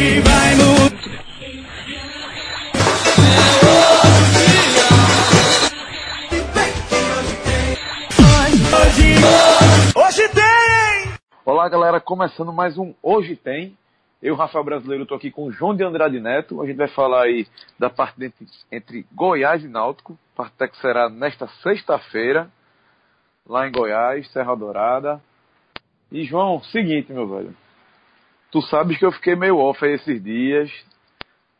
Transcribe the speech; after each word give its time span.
Hoje 0.00 0.20
vai 0.20 0.54
mudar. 0.54 0.90
Hoje, 8.72 9.14
hoje 9.94 10.28
tem! 10.30 11.12
Olá, 11.44 11.68
galera. 11.68 12.00
Começando 12.00 12.50
mais 12.50 12.78
um 12.78 12.94
Hoje 13.02 13.36
Tem. 13.36 13.76
Eu, 14.22 14.36
Rafael 14.36 14.64
Brasileiro, 14.64 15.02
estou 15.02 15.18
aqui 15.18 15.30
com 15.30 15.44
o 15.44 15.52
João 15.52 15.76
de 15.76 15.84
Andrade 15.84 16.18
Neto. 16.18 16.62
A 16.62 16.66
gente 16.66 16.76
vai 16.76 16.88
falar 16.88 17.24
aí 17.24 17.46
da 17.78 17.90
partida 17.90 18.24
entre, 18.24 18.46
entre 18.72 19.06
Goiás 19.12 19.62
e 19.62 19.68
Náutico. 19.68 20.18
Partida 20.34 20.66
que 20.66 20.78
será 20.78 21.10
nesta 21.10 21.46
sexta-feira, 21.62 22.50
lá 23.46 23.68
em 23.68 23.70
Goiás, 23.70 24.26
Serra 24.32 24.54
Dourada. 24.54 25.20
E, 26.10 26.24
João, 26.24 26.62
seguinte, 26.62 27.12
meu 27.12 27.28
velho. 27.28 27.54
Tu 28.50 28.60
sabes 28.62 28.98
que 28.98 29.04
eu 29.04 29.12
fiquei 29.12 29.36
meio 29.36 29.58
off 29.58 29.84
aí 29.84 29.94
esses 29.94 30.22
dias. 30.22 30.70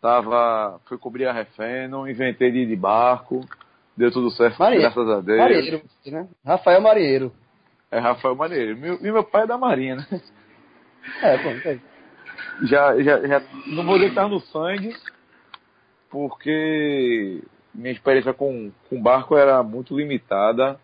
Tava. 0.00 0.80
Fui 0.86 0.98
cobrir 0.98 1.26
a 1.26 1.32
refém, 1.32 1.88
não 1.88 2.08
inventei 2.08 2.50
de 2.50 2.58
ir 2.58 2.66
de 2.66 2.76
barco. 2.76 3.40
Deu 3.96 4.10
tudo 4.10 4.30
certo, 4.30 4.58
Marinheiro. 4.58 4.92
graças 4.94 5.10
a 5.10 5.20
Deus. 5.20 5.38
Marinheiro, 5.38 5.82
né? 6.06 6.28
Rafael 6.44 6.80
Marinheiro. 6.80 7.32
É 7.90 7.98
Rafael 7.98 8.36
Maneiro. 8.36 8.76
Meu, 8.76 8.94
e 9.00 9.12
meu 9.12 9.24
pai 9.24 9.42
é 9.42 9.46
da 9.46 9.58
Marinha, 9.58 9.96
né? 9.96 10.06
É, 11.22 11.38
pô, 11.38 11.60
tem. 11.62 11.82
já, 12.62 13.00
já, 13.02 13.26
já 13.26 13.42
não 13.66 13.84
vou 13.84 13.98
deitar 13.98 14.28
no 14.28 14.38
sangue, 14.38 14.94
porque 16.08 17.42
minha 17.74 17.90
experiência 17.90 18.32
com, 18.32 18.70
com 18.88 19.02
barco 19.02 19.36
era 19.36 19.62
muito 19.62 19.96
limitada. 19.96 20.78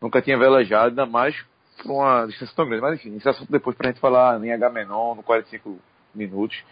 Nunca 0.00 0.22
tinha 0.22 0.38
velejado, 0.38 0.88
ainda 0.88 1.06
mais 1.06 1.36
por 1.82 1.92
uma 1.92 2.26
distância 2.26 2.54
tão 2.54 2.66
grande. 2.66 2.82
Mas 2.82 2.98
enfim, 2.98 3.18
é 3.24 3.28
assunto 3.28 3.50
depois 3.50 3.76
pra 3.76 3.88
gente 3.88 4.00
falar 4.00 4.42
em 4.44 4.52
H 4.52 4.70
menor, 4.70 5.14
no 5.16 5.22
45 5.22 5.78
minutos. 6.14 6.62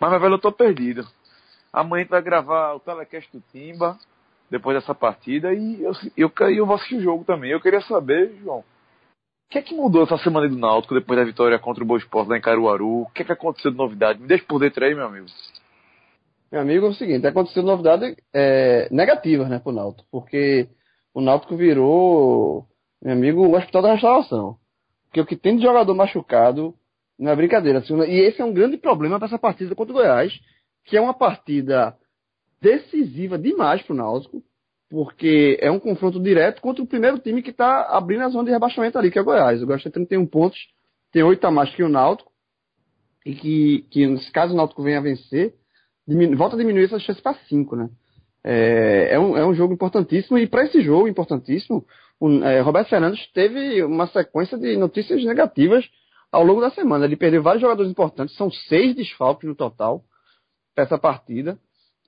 Mas, 0.00 0.10
meu 0.10 0.20
velho, 0.20 0.34
eu 0.34 0.38
tô 0.38 0.52
perdido. 0.52 1.06
Amanhã 1.72 2.00
a 2.00 2.02
gente 2.02 2.10
vai 2.10 2.22
gravar 2.22 2.74
o 2.74 2.80
telecast 2.80 3.30
do 3.32 3.42
Timba, 3.52 3.98
depois 4.50 4.76
dessa 4.76 4.94
partida, 4.94 5.52
e 5.52 5.82
eu, 5.82 5.92
eu, 6.16 6.32
eu 6.50 6.66
vou 6.66 6.76
assistir 6.76 6.96
o 6.96 7.02
jogo 7.02 7.24
também. 7.24 7.50
Eu 7.50 7.60
queria 7.60 7.80
saber, 7.82 8.34
João, 8.42 8.60
o 8.60 8.64
que 9.50 9.58
é 9.58 9.62
que 9.62 9.74
mudou 9.74 10.04
essa 10.04 10.18
semana 10.18 10.48
do 10.48 10.56
Náutico 10.56 10.94
depois 10.94 11.18
da 11.18 11.24
vitória 11.24 11.58
contra 11.58 11.82
o 11.82 11.86
Boa 11.86 11.98
Esporte 11.98 12.28
lá 12.28 12.36
em 12.36 12.40
Caruaru? 12.40 13.02
O 13.02 13.10
que 13.10 13.22
é 13.22 13.24
que 13.24 13.32
aconteceu 13.32 13.70
de 13.70 13.76
novidade? 13.76 14.20
Me 14.20 14.26
deixa 14.26 14.44
por 14.44 14.58
dentro 14.58 14.84
aí, 14.84 14.94
meu 14.94 15.06
amigo. 15.06 15.26
Meu 16.50 16.62
amigo, 16.62 16.86
é 16.86 16.88
o 16.88 16.94
seguinte, 16.94 17.26
aconteceu 17.26 17.62
novidade 17.62 18.16
é, 18.32 18.88
negativas, 18.90 19.48
né, 19.50 19.58
pro 19.58 19.70
Náutico, 19.70 20.08
porque 20.10 20.68
o 21.12 21.20
Náutico 21.20 21.56
virou, 21.56 22.66
meu 23.02 23.12
amigo, 23.12 23.46
o 23.46 23.56
hospital 23.56 23.82
da 23.82 23.92
restauração. 23.92 24.56
Porque 25.06 25.20
o 25.20 25.26
que 25.26 25.36
tem 25.36 25.56
de 25.56 25.62
jogador 25.62 25.94
machucado 25.94 26.74
não 27.18 27.32
é 27.32 27.36
brincadeira. 27.36 27.78
assim, 27.78 27.94
E 28.02 28.20
esse 28.20 28.40
é 28.40 28.44
um 28.44 28.52
grande 28.52 28.76
problema 28.76 29.18
para 29.18 29.26
essa 29.26 29.38
partida 29.38 29.74
contra 29.74 29.92
o 29.92 29.96
Goiás, 29.96 30.38
que 30.84 30.96
é 30.96 31.00
uma 31.00 31.14
partida 31.14 31.96
decisiva 32.60 33.38
demais 33.38 33.82
pro 33.82 33.94
Náutico, 33.94 34.42
porque 34.90 35.58
é 35.60 35.70
um 35.70 35.78
confronto 35.78 36.20
direto 36.20 36.60
contra 36.60 36.82
o 36.82 36.86
primeiro 36.86 37.18
time 37.18 37.42
que 37.42 37.50
está 37.50 37.82
abrindo 37.88 38.22
a 38.22 38.28
zona 38.28 38.44
de 38.44 38.50
rebaixamento 38.50 38.98
ali, 38.98 39.10
que 39.10 39.18
é 39.18 39.22
o 39.22 39.24
Goiás. 39.24 39.62
O 39.62 39.66
Goiás 39.66 39.82
tem 39.82 39.92
31 39.92 40.26
pontos, 40.26 40.58
tem 41.12 41.22
8 41.22 41.44
a 41.46 41.50
mais 41.50 41.74
que 41.74 41.82
o 41.82 41.88
Náutico, 41.88 42.30
e 43.24 43.34
que, 43.34 43.86
que 43.90 44.30
caso 44.30 44.54
o 44.54 44.56
Náutico 44.56 44.82
venha 44.82 44.98
a 44.98 45.02
vencer, 45.02 45.54
diminu- 46.06 46.36
volta 46.36 46.56
a 46.56 46.58
diminuir 46.58 46.84
essa 46.84 46.98
chance 46.98 47.20
para 47.20 47.36
5, 47.48 47.76
né? 47.76 47.90
É, 48.42 49.08
é, 49.12 49.18
um, 49.18 49.36
é 49.36 49.44
um 49.44 49.54
jogo 49.54 49.74
importantíssimo, 49.74 50.38
e 50.38 50.46
para 50.46 50.64
esse 50.64 50.80
jogo 50.80 51.08
importantíssimo, 51.08 51.84
o 52.20 52.28
é, 52.44 52.60
Roberto 52.60 52.88
Fernandes 52.88 53.30
teve 53.32 53.82
uma 53.84 54.06
sequência 54.08 54.58
de 54.58 54.76
notícias 54.76 55.22
negativas 55.24 55.84
ao 56.32 56.44
longo 56.44 56.60
da 56.60 56.70
semana. 56.70 57.04
Ele 57.04 57.16
perdeu 57.16 57.42
vários 57.42 57.62
jogadores 57.62 57.90
importantes, 57.90 58.36
são 58.36 58.50
seis 58.50 58.94
desfalques 58.94 59.48
no 59.48 59.54
total 59.54 60.02
para 60.74 60.84
essa 60.84 60.98
partida. 60.98 61.58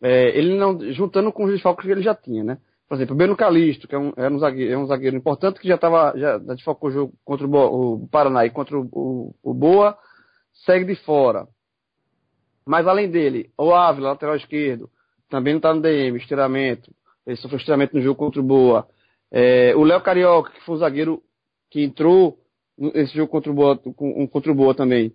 É, 0.02 0.36
ele 0.36 0.56
não, 0.56 0.78
juntando 0.92 1.32
com 1.32 1.44
os 1.44 1.52
desfalques 1.52 1.84
que 1.84 1.92
ele 1.92 2.02
já 2.02 2.14
tinha, 2.14 2.42
né? 2.42 2.58
Por 2.88 2.96
exemplo, 2.96 3.14
o 3.14 3.18
Beno 3.18 3.36
Calisto, 3.36 3.86
que 3.86 3.94
é 3.94 3.98
um, 3.98 4.12
era 4.16 4.34
um, 4.34 4.38
zagueiro, 4.40 4.72
é 4.72 4.76
um 4.78 4.86
zagueiro 4.86 5.16
importante, 5.16 5.60
que 5.60 5.68
já 5.68 5.76
estava, 5.76 6.12
já 6.16 6.38
desfalcou 6.38 6.88
o 6.88 6.92
jogo 6.92 7.14
contra 7.24 7.46
o, 7.46 8.02
o 8.02 8.08
Paraná 8.08 8.44
e 8.44 8.50
contra 8.50 8.76
o, 8.76 8.88
o- 8.92 9.34
o 9.44 9.54
Boa, 9.54 9.96
segue 10.66 10.86
de 10.86 10.96
fora. 11.04 11.46
Mas 12.66 12.86
além 12.88 13.08
dele, 13.08 13.50
o 13.56 13.72
Ávila, 13.72 14.08
lateral 14.10 14.34
esquerdo, 14.36 14.90
também 15.28 15.52
não 15.54 15.58
está 15.58 15.72
no 15.72 15.80
DM, 15.80 16.16
estiramento. 16.18 16.92
Ele 17.26 17.36
sofreu 17.36 17.58
estiramento 17.58 17.94
no 17.94 18.02
jogo 18.02 18.16
contra 18.18 18.40
o 18.40 18.44
Boa. 18.44 18.88
É, 19.32 19.74
o 19.76 19.84
Léo 19.84 20.00
Carioca, 20.00 20.50
que 20.50 20.64
foi 20.64 20.74
o 20.74 20.78
zagueiro 20.78 21.22
que 21.70 21.82
entrou 21.82 22.38
nesse 22.76 23.14
jogo 23.14 23.30
contra 23.30 23.50
o 23.50 23.54
Boa, 23.54 23.78
contra 23.78 24.50
o 24.50 24.54
Boa 24.54 24.74
também. 24.74 25.12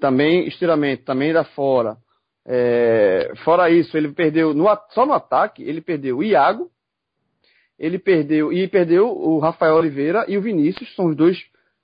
Também 0.00 0.46
estiramento, 0.46 1.04
também 1.04 1.32
da 1.32 1.44
fora. 1.44 1.96
É, 2.46 3.32
fora 3.44 3.68
isso, 3.68 3.96
ele 3.96 4.12
perdeu, 4.12 4.54
no 4.54 4.64
só 4.90 5.04
no 5.04 5.12
ataque, 5.12 5.62
ele 5.62 5.82
perdeu 5.82 6.18
o 6.18 6.22
Iago, 6.22 6.70
ele 7.78 7.98
perdeu, 7.98 8.52
e 8.52 8.66
perdeu 8.66 9.08
o 9.08 9.38
Rafael 9.38 9.74
Oliveira 9.74 10.24
e 10.28 10.38
o 10.38 10.40
Vinícius, 10.40 10.94
são 10.94 11.06
os 11.06 11.16
dois, 11.16 11.38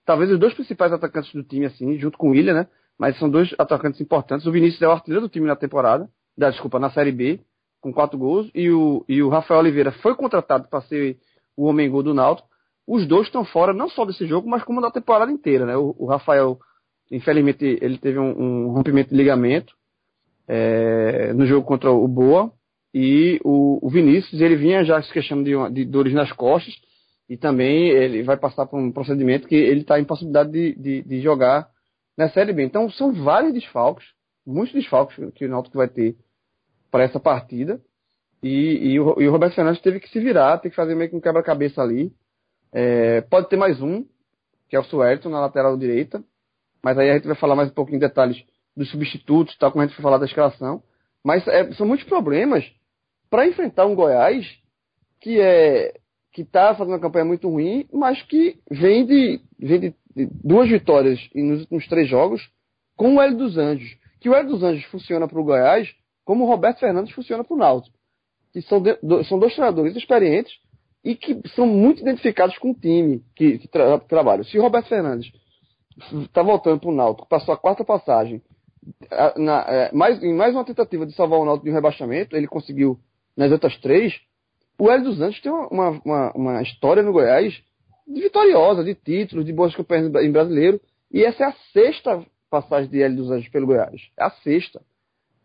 talvez 0.06 0.30
os 0.30 0.38
dois 0.38 0.54
principais 0.54 0.92
atacantes 0.92 1.32
do 1.32 1.42
time, 1.42 1.66
assim, 1.66 1.98
junto 1.98 2.16
com 2.16 2.28
o 2.28 2.30
William, 2.30 2.54
né? 2.54 2.66
Mas 2.98 3.18
são 3.18 3.28
dois 3.28 3.54
atacantes 3.58 4.00
importantes. 4.00 4.46
O 4.46 4.52
Vinícius 4.52 4.80
é 4.80 4.88
o 4.88 4.92
artilheiro 4.92 5.26
do 5.26 5.28
time 5.28 5.46
na 5.46 5.56
temporada, 5.56 6.08
da, 6.36 6.48
desculpa, 6.48 6.78
na 6.78 6.90
Série 6.90 7.12
B, 7.12 7.40
com 7.80 7.92
quatro 7.92 8.16
gols, 8.16 8.50
e 8.54 8.70
o, 8.70 9.04
e 9.06 9.22
o 9.22 9.28
Rafael 9.28 9.60
Oliveira 9.60 9.92
foi 9.92 10.14
contratado 10.14 10.68
para 10.68 10.80
ser 10.82 11.18
o 11.56 11.66
homem 11.66 11.90
gol 11.90 12.02
do 12.02 12.14
Náutico. 12.14 12.48
Os 12.86 13.06
dois 13.06 13.26
estão 13.26 13.44
fora, 13.44 13.72
não 13.72 13.88
só 13.88 14.04
desse 14.04 14.26
jogo, 14.26 14.48
mas 14.48 14.62
como 14.62 14.80
da 14.80 14.90
temporada 14.90 15.32
inteira, 15.32 15.64
né? 15.64 15.76
O, 15.76 15.94
o 15.98 16.06
Rafael, 16.06 16.58
infelizmente, 17.10 17.78
ele 17.80 17.98
teve 17.98 18.18
um, 18.18 18.30
um 18.30 18.68
rompimento 18.72 19.10
de 19.10 19.16
ligamento, 19.16 19.74
é, 20.46 21.32
no 21.32 21.46
jogo 21.46 21.66
contra 21.66 21.90
o 21.90 22.06
Boa. 22.06 22.52
E 22.92 23.40
o, 23.42 23.84
o 23.84 23.90
Vinícius, 23.90 24.40
ele 24.40 24.56
vinha 24.56 24.84
já 24.84 25.02
se 25.02 25.12
queixando 25.12 25.42
de, 25.42 25.74
de 25.74 25.84
dores 25.84 26.12
nas 26.12 26.30
costas. 26.32 26.74
E 27.28 27.36
também 27.36 27.88
ele 27.88 28.22
vai 28.22 28.36
passar 28.36 28.66
por 28.66 28.78
um 28.78 28.92
procedimento 28.92 29.48
que 29.48 29.54
ele 29.54 29.80
está 29.80 29.98
em 29.98 30.04
possibilidade 30.04 30.52
de, 30.52 30.74
de, 30.74 31.02
de 31.02 31.20
jogar 31.20 31.68
na 32.16 32.28
Série 32.28 32.52
B. 32.52 32.62
Então 32.64 32.90
são 32.90 33.12
vários 33.12 33.54
desfalques, 33.54 34.06
muitos 34.46 34.74
desfalques 34.74 35.16
que 35.34 35.46
o 35.46 35.48
Náutico 35.48 35.78
vai 35.78 35.88
ter 35.88 36.16
para 36.90 37.04
essa 37.04 37.18
partida. 37.18 37.80
E, 38.44 38.92
e, 38.92 39.00
o, 39.00 39.22
e 39.22 39.26
o 39.26 39.32
Roberto 39.32 39.54
Fernandes 39.54 39.80
teve 39.80 39.98
que 39.98 40.10
se 40.10 40.20
virar, 40.20 40.58
tem 40.58 40.70
que 40.70 40.76
fazer 40.76 40.94
meio 40.94 41.08
que 41.08 41.16
um 41.16 41.20
quebra-cabeça 41.20 41.80
ali. 41.80 42.12
É, 42.70 43.22
pode 43.22 43.48
ter 43.48 43.56
mais 43.56 43.80
um, 43.80 44.04
que 44.68 44.76
é 44.76 44.78
o 44.78 44.84
Suelton 44.84 45.30
na 45.30 45.40
lateral 45.40 45.78
direita. 45.78 46.22
Mas 46.82 46.98
aí 46.98 47.08
a 47.08 47.14
gente 47.14 47.26
vai 47.26 47.36
falar 47.36 47.56
mais 47.56 47.70
um 47.70 47.74
pouquinho 47.74 47.96
em 47.96 48.00
detalhes 48.00 48.36
dos 48.76 48.90
substitutos, 48.90 49.56
tal, 49.56 49.72
como 49.72 49.82
a 49.82 49.86
gente 49.86 49.96
for 49.96 50.02
falar 50.02 50.18
da 50.18 50.26
escalação. 50.26 50.82
Mas 51.24 51.48
é, 51.48 51.72
são 51.72 51.86
muitos 51.86 52.06
problemas 52.06 52.70
para 53.30 53.46
enfrentar 53.46 53.86
um 53.86 53.94
Goiás 53.94 54.46
que 55.22 55.40
é 55.40 55.94
que 56.30 56.42
está 56.42 56.74
fazendo 56.74 56.92
uma 56.92 57.00
campanha 57.00 57.24
muito 57.24 57.48
ruim, 57.48 57.88
mas 57.90 58.20
que 58.24 58.58
vem 58.70 59.06
de, 59.06 59.40
vem 59.58 59.80
de, 59.80 59.94
de 60.14 60.28
duas 60.44 60.68
vitórias 60.68 61.18
nos 61.34 61.60
últimos 61.60 61.86
três 61.86 62.08
jogos 62.10 62.42
com 62.94 63.14
o 63.14 63.22
Hélio 63.22 63.38
dos 63.38 63.56
Anjos. 63.56 63.96
Que 64.20 64.28
o 64.28 64.34
Hélio 64.34 64.50
dos 64.50 64.62
Anjos 64.62 64.84
funciona 64.90 65.26
para 65.26 65.40
o 65.40 65.44
Goiás 65.44 65.88
como 66.26 66.44
o 66.44 66.46
Roberto 66.46 66.80
Fernandes 66.80 67.14
funciona 67.14 67.42
para 67.42 67.54
o 67.54 67.58
Náutico. 67.58 68.03
Que 68.54 68.62
são, 68.62 68.80
de- 68.80 68.96
são 69.28 69.38
dois 69.38 69.52
treinadores 69.54 69.94
experientes 69.96 70.54
e 71.04 71.14
que 71.14 71.38
são 71.54 71.66
muito 71.66 72.00
identificados 72.00 72.56
com 72.56 72.70
o 72.70 72.74
time 72.74 73.22
que, 73.36 73.58
que 73.58 73.68
tra 73.68 73.98
trabalham. 73.98 74.42
Se 74.44 74.58
o 74.58 74.62
Roberto 74.62 74.88
Fernandes 74.88 75.30
está 76.22 76.42
voltando 76.42 76.80
para 76.80 76.88
o 76.88 76.94
Náutico, 76.94 77.28
passou 77.28 77.52
a 77.52 77.58
quarta 77.58 77.84
passagem, 77.84 78.40
na- 79.36 79.64
é, 79.68 79.92
mais, 79.92 80.22
em 80.22 80.32
mais 80.34 80.54
uma 80.54 80.64
tentativa 80.64 81.04
de 81.04 81.12
salvar 81.14 81.38
o 81.40 81.44
Náutico 81.44 81.64
de 81.66 81.70
um 81.72 81.74
rebaixamento, 81.74 82.34
ele 82.36 82.46
conseguiu 82.46 82.98
nas 83.36 83.50
outras 83.52 83.76
três. 83.80 84.14
O 84.78 84.90
Hélio 84.90 85.04
dos 85.04 85.20
Anjos 85.20 85.40
tem 85.40 85.52
uma, 85.52 85.68
uma, 85.68 86.00
uma- 86.04 86.32
uma 86.34 86.62
história 86.62 87.02
no 87.02 87.12
Goiás 87.12 87.52
de 88.06 88.20
vitoriosa, 88.20 88.84
de 88.84 88.94
títulos, 88.94 89.44
de 89.44 89.52
boas 89.52 89.74
campanhas 89.74 90.06
em 90.22 90.30
brasileiro. 90.32 90.80
E 91.12 91.24
essa 91.24 91.44
é 91.44 91.46
a 91.48 91.54
sexta 91.72 92.24
passagem 92.50 92.88
de 92.90 93.02
Hélio 93.02 93.16
dos 93.16 93.30
Anjos 93.30 93.48
pelo 93.48 93.66
Goiás. 93.66 94.00
É 94.18 94.24
a 94.24 94.30
sexta. 94.30 94.80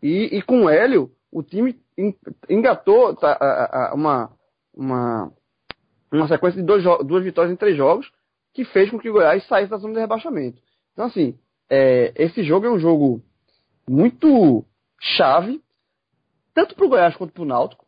E, 0.02 0.36
e 0.36 0.42
com 0.42 0.62
o 0.64 0.68
Hélio, 0.70 1.10
o 1.32 1.42
time 1.42 1.78
en- 1.96 2.14
engatou 2.48 3.14
tá, 3.14 3.92
uma, 3.94 4.30
uma, 4.74 5.32
uma 6.12 6.28
sequência 6.28 6.60
de 6.60 6.66
dois 6.66 6.82
duas 7.06 7.24
vitórias 7.24 7.52
em 7.52 7.56
três 7.56 7.76
jogos 7.76 8.10
que 8.52 8.64
fez 8.64 8.90
com 8.90 8.98
que 8.98 9.08
o 9.08 9.12
Goiás 9.12 9.46
saísse 9.46 9.70
da 9.70 9.76
zona 9.76 9.94
de 9.94 10.00
rebaixamento. 10.00 10.60
Então, 10.92 11.06
assim, 11.06 11.38
é, 11.68 12.12
esse 12.16 12.42
jogo 12.42 12.66
é 12.66 12.70
um 12.70 12.78
jogo 12.78 13.22
muito 13.88 14.64
chave, 15.00 15.60
tanto 16.52 16.74
para 16.74 16.84
o 16.84 16.88
Goiás 16.88 17.16
quanto 17.16 17.32
para 17.32 17.42
o 17.42 17.46
Náutico. 17.46 17.86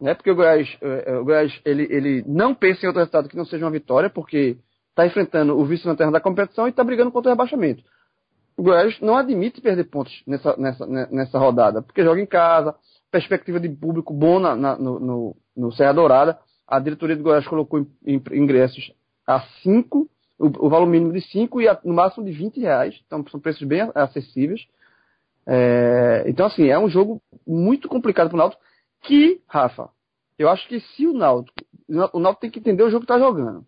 Né? 0.00 0.14
Porque 0.14 0.30
o 0.30 0.36
Goiás, 0.36 0.66
é, 0.80 1.12
é, 1.12 1.18
o 1.18 1.24
Goiás 1.24 1.60
ele, 1.64 1.86
ele 1.90 2.24
não 2.26 2.54
pensa 2.54 2.84
em 2.84 2.88
outro 2.88 3.00
resultado 3.00 3.28
que 3.28 3.36
não 3.36 3.44
seja 3.44 3.64
uma 3.64 3.70
vitória, 3.70 4.08
porque 4.10 4.58
está 4.90 5.06
enfrentando 5.06 5.58
o 5.58 5.64
vice-lanterna 5.64 6.12
da 6.12 6.20
competição 6.20 6.66
e 6.66 6.70
está 6.70 6.82
brigando 6.82 7.12
contra 7.12 7.30
o 7.30 7.34
rebaixamento. 7.34 7.84
O 8.56 8.62
Goiás 8.62 8.98
não 9.00 9.16
admite 9.16 9.60
perder 9.60 9.84
pontos 9.84 10.22
nessa, 10.26 10.56
nessa, 10.56 10.86
né, 10.86 11.06
nessa 11.10 11.38
rodada, 11.38 11.82
porque 11.82 12.02
joga 12.02 12.20
em 12.20 12.26
casa, 12.26 12.74
perspectiva 13.10 13.60
de 13.60 13.68
público 13.68 14.14
bom 14.14 14.38
na, 14.38 14.56
na- 14.56 14.76
no, 14.78 14.98
no, 14.98 15.36
no 15.56 15.72
Serra 15.72 15.92
Dourada. 15.92 16.38
A 16.66 16.78
diretoria 16.80 17.16
do 17.16 17.22
Goiás 17.22 17.46
colocou 17.46 17.80
in- 17.80 17.86
in- 18.06 18.22
ingressos 18.32 18.92
a 19.26 19.40
5, 19.62 20.08
o, 20.38 20.66
o 20.66 20.68
valor 20.70 20.86
mínimo 20.86 21.12
de 21.12 21.20
5 21.20 21.60
e 21.60 21.68
a- 21.68 21.78
no 21.84 21.94
máximo 21.94 22.24
de 22.24 22.32
20 22.32 22.58
reais. 22.60 22.98
Então 23.06 23.24
são 23.28 23.38
preços 23.38 23.66
bem 23.66 23.90
acessíveis. 23.94 24.66
É, 25.46 26.24
então, 26.26 26.46
assim, 26.46 26.66
é 26.68 26.78
um 26.78 26.88
jogo 26.88 27.22
muito 27.46 27.88
complicado 27.88 28.28
pro 28.28 28.38
Náutico 28.38 28.60
que, 29.02 29.40
Rafa, 29.46 29.90
eu 30.38 30.48
acho 30.48 30.66
que 30.68 30.80
se 30.80 31.06
o 31.06 31.12
Náutico, 31.12 31.54
o 32.12 32.18
Náutico 32.18 32.40
tem 32.40 32.50
que 32.50 32.58
entender 32.58 32.82
o 32.82 32.90
jogo 32.90 33.02
que 33.02 33.06
tá 33.06 33.18
jogando. 33.18 33.64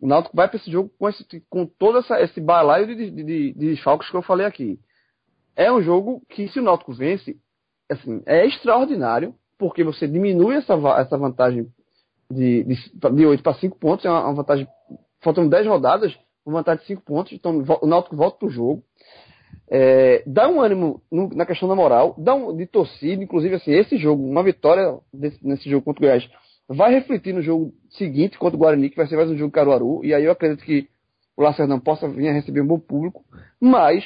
O 0.00 0.06
Náutico 0.06 0.36
vai 0.36 0.46
para 0.46 0.58
esse 0.58 0.70
jogo 0.70 0.90
com, 0.98 1.08
esse, 1.08 1.24
com 1.48 1.66
todo 1.66 1.98
essa, 1.98 2.20
esse 2.20 2.40
balaio 2.40 2.86
de, 2.86 2.94
de, 2.94 3.10
de, 3.10 3.52
de 3.52 3.70
desfalques 3.70 4.10
que 4.10 4.16
eu 4.16 4.22
falei 4.22 4.46
aqui. 4.46 4.78
É 5.54 5.72
um 5.72 5.80
jogo 5.80 6.22
que, 6.28 6.48
se 6.48 6.60
o 6.60 6.62
Náutico 6.62 6.92
vence, 6.92 7.36
assim, 7.90 8.22
é 8.26 8.46
extraordinário, 8.46 9.34
porque 9.58 9.82
você 9.82 10.06
diminui 10.06 10.56
essa, 10.56 10.74
essa 10.98 11.16
vantagem 11.16 11.66
de, 12.30 12.64
de, 12.64 12.76
de 13.14 13.26
8 13.26 13.42
para 13.42 13.54
5 13.54 13.78
pontos, 13.78 14.04
é 14.04 14.10
uma, 14.10 14.34
vantagem. 14.34 14.68
Faltam 15.20 15.48
10 15.48 15.66
rodadas, 15.66 16.16
uma 16.44 16.58
vantagem 16.58 16.82
de 16.82 16.88
5 16.88 17.02
pontos, 17.02 17.32
então 17.32 17.64
o 17.80 17.86
Náutico 17.86 18.16
volta 18.16 18.38
pro 18.38 18.50
jogo. 18.50 18.82
É, 19.68 20.22
dá 20.26 20.48
um 20.48 20.60
ânimo 20.60 21.02
no, 21.10 21.28
na 21.30 21.46
questão 21.46 21.68
da 21.68 21.74
moral, 21.74 22.14
dá 22.18 22.34
um 22.34 22.54
de 22.56 22.66
torcida, 22.66 23.22
inclusive 23.22 23.54
assim, 23.56 23.72
esse 23.72 23.96
jogo, 23.96 24.24
uma 24.24 24.42
vitória 24.42 24.98
desse, 25.12 25.44
nesse 25.44 25.68
jogo 25.68 25.84
contra 25.84 26.04
o 26.04 26.06
Goiás, 26.06 26.28
vai 26.68 26.92
refletir 26.92 27.32
no 27.32 27.42
jogo 27.42 27.72
seguinte 27.90 28.38
contra 28.38 28.56
o 28.56 28.60
Guarani, 28.60 28.90
que 28.90 28.96
vai 28.96 29.06
ser 29.06 29.16
mais 29.16 29.30
um 29.30 29.36
jogo 29.36 29.52
Caruaru, 29.52 30.04
e 30.04 30.14
aí 30.14 30.24
eu 30.24 30.32
acredito 30.32 30.64
que 30.64 30.88
o 31.36 31.42
Lacerdão 31.42 31.78
possa 31.78 32.08
vir 32.08 32.28
a 32.28 32.32
receber 32.32 32.60
um 32.60 32.66
bom 32.66 32.78
público, 32.78 33.24
mas 33.60 34.04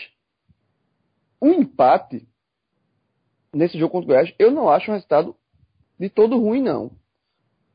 um 1.40 1.52
empate 1.52 2.28
nesse 3.52 3.78
jogo 3.78 3.92
contra 3.92 4.04
o 4.04 4.08
Goiás, 4.08 4.34
eu 4.38 4.50
não 4.50 4.68
acho 4.68 4.90
um 4.90 4.94
resultado 4.94 5.34
de 5.98 6.08
todo 6.08 6.38
ruim, 6.38 6.62
não. 6.62 6.90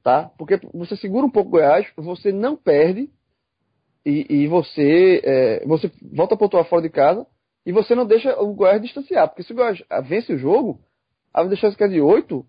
Tá? 0.04 0.32
Porque 0.38 0.60
você 0.74 0.96
segura 0.96 1.26
um 1.26 1.32
pouco 1.32 1.50
o 1.50 1.52
Goiás, 1.54 1.88
você 1.98 2.32
não 2.32 2.56
perde 2.56 3.10
e, 4.06 4.26
e 4.30 4.48
você, 4.48 5.22
é, 5.24 5.66
você 5.66 5.92
volta 6.14 6.36
a 6.36 6.38
pontuar 6.38 6.66
fora 6.66 6.84
de 6.84 6.90
casa 6.90 7.26
e 7.66 7.72
você 7.72 7.96
não 7.96 8.06
deixa 8.06 8.40
o 8.40 8.54
Goiás 8.54 8.82
distanciar. 8.82 9.28
Porque 9.28 9.44
se 9.44 9.52
o 9.52 9.56
Goiás 9.56 9.82
vence 10.08 10.32
o 10.34 10.38
jogo, 10.38 10.80
a 11.34 11.44
deixar 11.44 11.70
esse 11.70 11.90
de 11.90 12.00
8, 12.00 12.46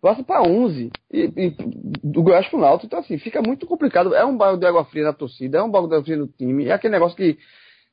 passa 0.00 0.22
para 0.22 0.42
11 0.42 0.90
e, 1.12 1.32
e, 1.36 1.56
do 2.02 2.22
Goiás 2.22 2.48
pro 2.48 2.58
Náutico. 2.58 2.86
Então, 2.86 2.98
assim, 3.00 3.18
fica 3.18 3.42
muito 3.42 3.66
complicado. 3.66 4.14
É 4.14 4.24
um 4.24 4.36
bairro 4.36 4.56
de 4.56 4.66
água 4.66 4.84
fria 4.84 5.04
na 5.04 5.12
torcida, 5.12 5.58
é 5.58 5.62
um 5.62 5.70
bairro 5.70 5.88
de 5.88 5.94
água 5.94 6.04
fria 6.04 6.16
no 6.16 6.26
time. 6.26 6.66
É 6.66 6.72
aquele 6.72 6.92
negócio 6.92 7.16
que, 7.16 7.38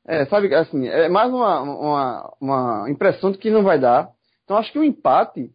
é, 0.07 0.25
sabe, 0.25 0.53
assim, 0.55 0.87
é 0.87 1.09
mais 1.09 1.29
uma, 1.29 1.61
uma, 1.61 2.33
uma 2.39 2.89
impressão 2.89 3.31
de 3.31 3.37
que 3.37 3.49
não 3.49 3.63
vai 3.63 3.79
dar. 3.79 4.09
Então, 4.43 4.57
acho 4.57 4.71
que 4.71 4.79
o 4.79 4.83
empate 4.83 5.51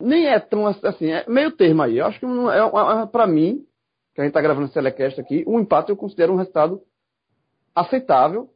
nem 0.00 0.26
é 0.26 0.38
tão 0.38 0.66
assim, 0.66 1.10
é 1.10 1.24
meio 1.28 1.52
termo 1.52 1.82
aí. 1.82 1.98
Eu 1.98 2.06
acho 2.06 2.20
que 2.20 2.26
é, 2.26 2.28
é, 2.28 3.02
é 3.02 3.06
para 3.06 3.26
mim, 3.26 3.64
que 4.14 4.20
a 4.20 4.24
gente 4.24 4.30
está 4.30 4.40
gravando 4.40 4.66
esse 4.66 4.74
telecast 4.74 5.20
aqui, 5.20 5.42
o 5.46 5.58
empate 5.58 5.90
eu 5.90 5.96
considero 5.96 6.32
um 6.32 6.36
resultado 6.36 6.82
aceitável 7.74 8.50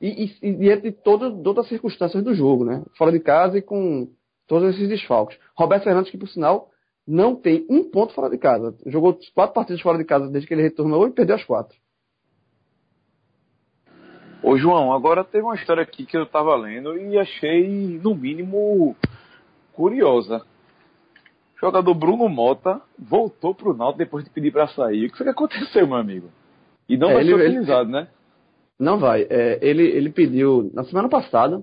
e, 0.00 0.24
e, 0.24 0.48
e 0.48 0.54
diante 0.54 0.82
de 0.82 0.92
todas 0.92 1.58
as 1.58 1.68
circunstâncias 1.68 2.22
do 2.22 2.34
jogo, 2.34 2.64
né? 2.64 2.82
Fora 2.96 3.12
de 3.12 3.20
casa 3.20 3.58
e 3.58 3.62
com 3.62 4.08
todos 4.46 4.74
esses 4.74 4.88
desfalques. 4.88 5.38
Roberto 5.56 5.84
Fernandes, 5.84 6.10
que 6.10 6.18
por 6.18 6.28
sinal 6.28 6.70
não 7.06 7.36
tem 7.36 7.66
um 7.68 7.84
ponto 7.90 8.14
fora 8.14 8.30
de 8.30 8.38
casa. 8.38 8.74
Jogou 8.86 9.18
quatro 9.34 9.54
partidas 9.54 9.82
fora 9.82 9.98
de 9.98 10.04
casa 10.04 10.28
desde 10.28 10.46
que 10.46 10.54
ele 10.54 10.62
retornou 10.62 11.06
e 11.06 11.12
perdeu 11.12 11.36
as 11.36 11.44
quatro. 11.44 11.76
Ô 14.42 14.58
João, 14.58 14.92
agora 14.92 15.24
teve 15.24 15.42
uma 15.42 15.54
história 15.54 15.82
aqui 15.82 16.04
que 16.04 16.16
eu 16.16 16.24
estava 16.24 16.54
lendo 16.54 16.98
e 16.98 17.18
achei, 17.18 17.98
no 18.02 18.14
mínimo, 18.14 18.94
curiosa. 19.72 20.44
O 21.56 21.60
jogador 21.60 21.94
Bruno 21.94 22.28
Mota 22.28 22.80
voltou 22.98 23.54
pro 23.54 23.74
Náutico 23.74 23.98
depois 23.98 24.24
de 24.24 24.30
pedir 24.30 24.52
para 24.52 24.68
sair. 24.68 25.06
O 25.06 25.10
que 25.10 25.16
foi 25.16 25.24
que 25.24 25.30
aconteceu, 25.30 25.86
meu 25.86 25.96
amigo? 25.96 26.28
E 26.86 26.96
não 26.96 27.10
é, 27.10 27.14
vai 27.14 27.22
ele, 27.22 27.30
ser 27.30 27.48
utilizado, 27.48 27.88
ele, 27.88 27.92
né? 27.92 28.08
Não 28.78 28.98
vai. 28.98 29.26
É, 29.30 29.58
ele, 29.62 29.82
ele 29.82 30.10
pediu 30.10 30.70
na 30.74 30.84
semana 30.84 31.08
passada 31.08 31.62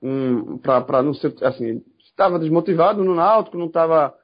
um, 0.00 0.58
para 0.58 1.02
não 1.02 1.14
ser 1.14 1.34
assim, 1.42 1.82
estava 2.14 2.38
desmotivado 2.38 3.04
no 3.04 3.14
Náutico, 3.14 3.58
não 3.58 3.66
estava 3.66 4.14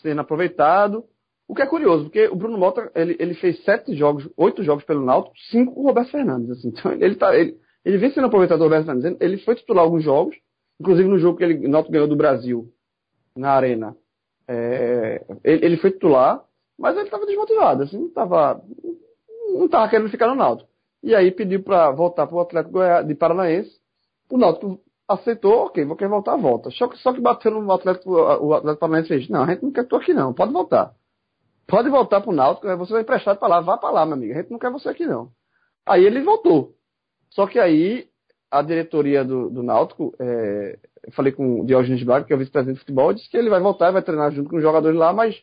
sendo 0.00 0.20
aproveitado. 0.20 1.04
O 1.46 1.54
que 1.54 1.62
é 1.62 1.66
curioso, 1.66 2.04
porque 2.04 2.26
o 2.28 2.36
Bruno 2.36 2.56
Mota 2.56 2.90
ele, 2.94 3.16
ele 3.18 3.34
fez 3.34 3.62
sete 3.64 3.94
jogos, 3.94 4.28
oito 4.36 4.62
jogos 4.62 4.84
pelo 4.84 5.04
Náutico, 5.04 5.36
cinco 5.50 5.74
com 5.74 5.82
o 5.82 5.86
Roberto 5.86 6.10
Fernandes. 6.10 6.50
Assim. 6.50 6.68
Então 6.68 6.92
ele 6.92 7.16
tá, 7.16 7.36
ele, 7.36 7.58
ele 7.84 7.98
vem 7.98 8.10
sendo 8.12 8.26
aproveitado 8.26 8.58
do 8.58 8.64
Roberto 8.64 8.86
Fernandes. 8.86 9.16
Ele 9.20 9.38
foi 9.38 9.54
titular 9.54 9.84
alguns 9.84 10.02
jogos, 10.02 10.34
inclusive 10.80 11.08
no 11.08 11.18
jogo 11.18 11.36
que 11.36 11.44
ele, 11.44 11.66
o 11.66 11.68
Náutico 11.68 11.92
ganhou 11.92 12.08
do 12.08 12.16
Brasil 12.16 12.72
na 13.36 13.50
arena. 13.50 13.94
É, 14.48 15.24
ele, 15.42 15.66
ele, 15.66 15.76
foi 15.76 15.90
titular, 15.90 16.42
mas 16.78 16.96
ele 16.96 17.06
estava 17.06 17.26
desmotivado, 17.26 17.82
assim, 17.82 17.98
não 17.98 18.08
estava 18.08 18.62
não 19.54 19.68
tava 19.68 19.88
querendo 19.88 20.10
ficar 20.10 20.26
no 20.28 20.34
Náutico. 20.34 20.68
E 21.02 21.14
aí 21.14 21.30
pediu 21.30 21.62
para 21.62 21.90
voltar 21.90 22.26
para 22.26 22.36
o 22.36 22.40
Atlético 22.40 22.78
de 23.06 23.14
Paranaense. 23.14 23.70
O 24.30 24.38
Náutico 24.38 24.80
aceitou, 25.08 25.66
ok, 25.66 25.84
vou 25.84 25.96
querer 25.96 26.10
voltar, 26.10 26.36
volta. 26.36 26.70
Só 26.70 26.88
que, 26.88 26.98
só 26.98 27.12
que 27.12 27.20
bateu 27.20 27.50
no 27.52 27.72
Atlético, 27.72 28.10
o 28.10 28.54
Atlético 28.54 28.80
Paranaense 28.80 29.08
fez, 29.08 29.28
não, 29.28 29.42
a 29.42 29.46
gente 29.46 29.62
não 29.62 29.72
quer 29.72 29.86
tu 29.86 29.96
aqui 29.96 30.14
não, 30.14 30.32
pode 30.32 30.52
voltar. 30.52 30.94
Pode 31.66 31.88
voltar 31.88 32.20
pro 32.20 32.32
Náutico, 32.32 32.76
você 32.76 32.92
vai 32.92 33.02
emprestar 33.02 33.38
para 33.38 33.48
lá, 33.48 33.60
vá 33.60 33.78
para 33.78 33.90
lá, 33.90 34.04
meu 34.04 34.14
amigo, 34.14 34.32
a 34.32 34.36
gente 34.36 34.50
não 34.50 34.58
quer 34.58 34.70
você 34.70 34.88
aqui 34.88 35.06
não. 35.06 35.30
Aí 35.86 36.04
ele 36.04 36.22
voltou. 36.22 36.74
Só 37.30 37.46
que 37.46 37.58
aí 37.58 38.06
a 38.50 38.62
diretoria 38.62 39.24
do, 39.24 39.50
do 39.50 39.62
Náutico, 39.62 40.14
é, 40.20 40.78
eu 41.06 41.12
falei 41.12 41.32
com 41.32 41.60
o 41.60 41.66
Diógenes 41.66 42.02
Braga, 42.02 42.24
que 42.24 42.32
é 42.32 42.36
o 42.36 42.38
vice-presidente 42.38 42.76
de 42.76 42.80
futebol, 42.80 43.12
disse 43.12 43.28
que 43.28 43.36
ele 43.36 43.50
vai 43.50 43.60
voltar, 43.60 43.90
vai 43.90 44.02
treinar 44.02 44.30
junto 44.32 44.48
com 44.48 44.56
os 44.56 44.62
jogadores 44.62 44.96
lá, 44.96 45.12
mas 45.12 45.42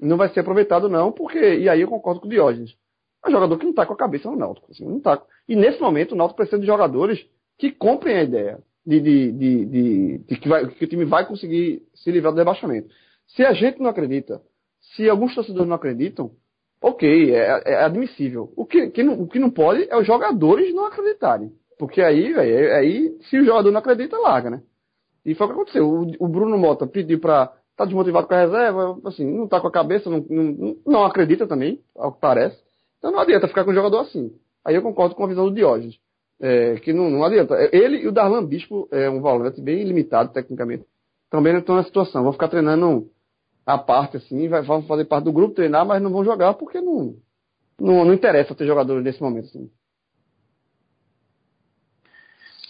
não 0.00 0.16
vai 0.16 0.28
ser 0.30 0.40
aproveitado 0.40 0.88
não, 0.88 1.12
porque, 1.12 1.38
e 1.38 1.68
aí 1.68 1.82
eu 1.82 1.88
concordo 1.88 2.20
com 2.20 2.26
o 2.26 2.30
Diógenes, 2.30 2.74
é 3.24 3.28
um 3.28 3.32
jogador 3.32 3.58
que 3.58 3.64
não 3.64 3.70
está 3.70 3.86
com 3.86 3.92
a 3.92 3.96
cabeça 3.96 4.30
no 4.30 4.36
Náutico, 4.36 4.70
assim, 4.70 4.84
não 4.84 4.98
tá. 4.98 5.22
E 5.46 5.54
nesse 5.54 5.80
momento 5.80 6.12
o 6.12 6.16
Náutico 6.16 6.38
precisa 6.38 6.58
de 6.58 6.66
jogadores 6.66 7.24
que 7.58 7.70
comprem 7.70 8.16
a 8.16 8.22
ideia 8.22 8.58
de, 8.58 8.69
de, 8.98 9.32
de, 9.32 9.64
de, 9.66 10.18
de 10.18 10.36
que, 10.36 10.48
vai, 10.48 10.66
que 10.66 10.84
o 10.84 10.88
time 10.88 11.04
vai 11.04 11.26
conseguir 11.26 11.82
se 11.94 12.10
livrar 12.10 12.32
do 12.32 12.38
rebaixamento. 12.38 12.88
Se 13.28 13.44
a 13.44 13.52
gente 13.52 13.80
não 13.80 13.88
acredita, 13.88 14.42
se 14.96 15.08
alguns 15.08 15.34
torcedores 15.34 15.68
não 15.68 15.76
acreditam, 15.76 16.32
ok, 16.82 17.34
é, 17.34 17.62
é 17.66 17.84
admissível. 17.84 18.52
O 18.56 18.66
que, 18.66 18.90
que 18.90 19.02
não, 19.02 19.20
o 19.22 19.28
que 19.28 19.38
não 19.38 19.50
pode 19.50 19.86
é 19.88 19.96
os 19.96 20.06
jogadores 20.06 20.74
não 20.74 20.86
acreditarem. 20.86 21.52
Porque 21.78 22.02
aí, 22.02 22.32
véio, 22.32 22.74
aí, 22.74 23.18
se 23.28 23.38
o 23.38 23.44
jogador 23.44 23.70
não 23.70 23.78
acredita, 23.78 24.18
larga, 24.18 24.50
né? 24.50 24.62
E 25.24 25.34
foi 25.34 25.46
o 25.46 25.50
que 25.50 25.54
aconteceu. 25.54 25.88
O, 25.88 26.24
o 26.24 26.28
Bruno 26.28 26.58
Mota 26.58 26.86
pediu 26.86 27.20
para 27.20 27.52
tá 27.76 27.84
desmotivado 27.84 28.26
com 28.26 28.34
a 28.34 28.40
reserva, 28.40 29.00
assim, 29.06 29.24
não 29.24 29.48
tá 29.48 29.58
com 29.58 29.68
a 29.68 29.72
cabeça, 29.72 30.10
não, 30.10 30.18
não, 30.28 30.76
não 30.84 31.04
acredita 31.04 31.46
também, 31.46 31.80
ao 31.96 32.12
que 32.12 32.20
parece. 32.20 32.58
Então 32.98 33.10
não 33.10 33.20
adianta 33.20 33.48
ficar 33.48 33.64
com 33.64 33.70
um 33.70 33.74
jogador 33.74 34.00
assim. 34.00 34.34
Aí 34.64 34.74
eu 34.74 34.82
concordo 34.82 35.14
com 35.14 35.24
a 35.24 35.28
visão 35.28 35.46
do 35.46 35.54
Diógenes. 35.54 35.98
É, 36.40 36.76
que 36.76 36.92
não, 36.92 37.10
não 37.10 37.22
adianta. 37.22 37.54
Ele 37.70 37.98
e 37.98 38.08
o 38.08 38.12
Darlan 38.12 38.46
Bispo 38.46 38.88
é 38.90 39.10
um 39.10 39.20
volante 39.20 39.60
bem 39.60 39.84
limitado 39.84 40.32
tecnicamente. 40.32 40.86
Também 41.28 41.52
não 41.52 41.60
estão 41.60 41.76
na 41.76 41.84
situação. 41.84 42.22
Vão 42.22 42.32
ficar 42.32 42.48
treinando 42.48 43.10
a 43.66 43.76
parte 43.76 44.16
assim, 44.16 44.48
vai, 44.48 44.62
vão 44.62 44.82
fazer 44.84 45.04
parte 45.04 45.24
do 45.24 45.32
grupo, 45.32 45.54
treinar, 45.54 45.84
mas 45.84 46.00
não 46.00 46.10
vão 46.10 46.24
jogar 46.24 46.54
porque 46.54 46.80
não, 46.80 47.14
não, 47.78 48.06
não 48.06 48.14
interessa 48.14 48.54
ter 48.54 48.66
jogadores 48.66 49.04
nesse 49.04 49.20
momento. 49.20 49.44
Assim. 49.46 49.70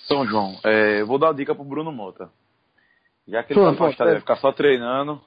Então, 0.04 0.26
João, 0.26 0.58
é, 0.64 1.04
vou 1.04 1.18
dar 1.18 1.28
uma 1.28 1.34
dica 1.34 1.54
pro 1.54 1.64
Bruno 1.64 1.92
Mota. 1.92 2.28
Já 3.28 3.44
que 3.44 3.52
ele 3.52 3.60
Pronto, 3.60 3.78
tá 3.78 3.84
afastado, 3.84 4.08
é. 4.08 4.12
vai 4.12 4.20
ficar 4.20 4.36
só 4.36 4.50
treinando. 4.50 5.20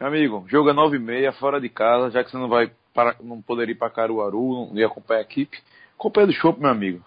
Meu 0.00 0.08
amigo, 0.08 0.44
joga 0.48 0.72
nove 0.72 0.96
e 0.96 1.00
meia, 1.00 1.32
fora 1.32 1.60
de 1.60 1.68
casa, 1.68 2.10
já 2.10 2.24
que 2.24 2.30
você 2.32 2.36
não 2.36 2.48
vai 2.48 2.72
para, 2.92 3.14
não 3.22 3.40
poderia 3.40 3.72
ir 3.72 3.78
para 3.78 3.88
Caruaru, 3.88 4.66
não 4.70 4.76
ia 4.76 4.86
acompanhar 4.86 5.20
a 5.20 5.22
equipe. 5.22 5.56
Acompanha 5.96 6.26
do 6.26 6.32
show, 6.32 6.56
meu 6.58 6.68
amigo 6.68 7.04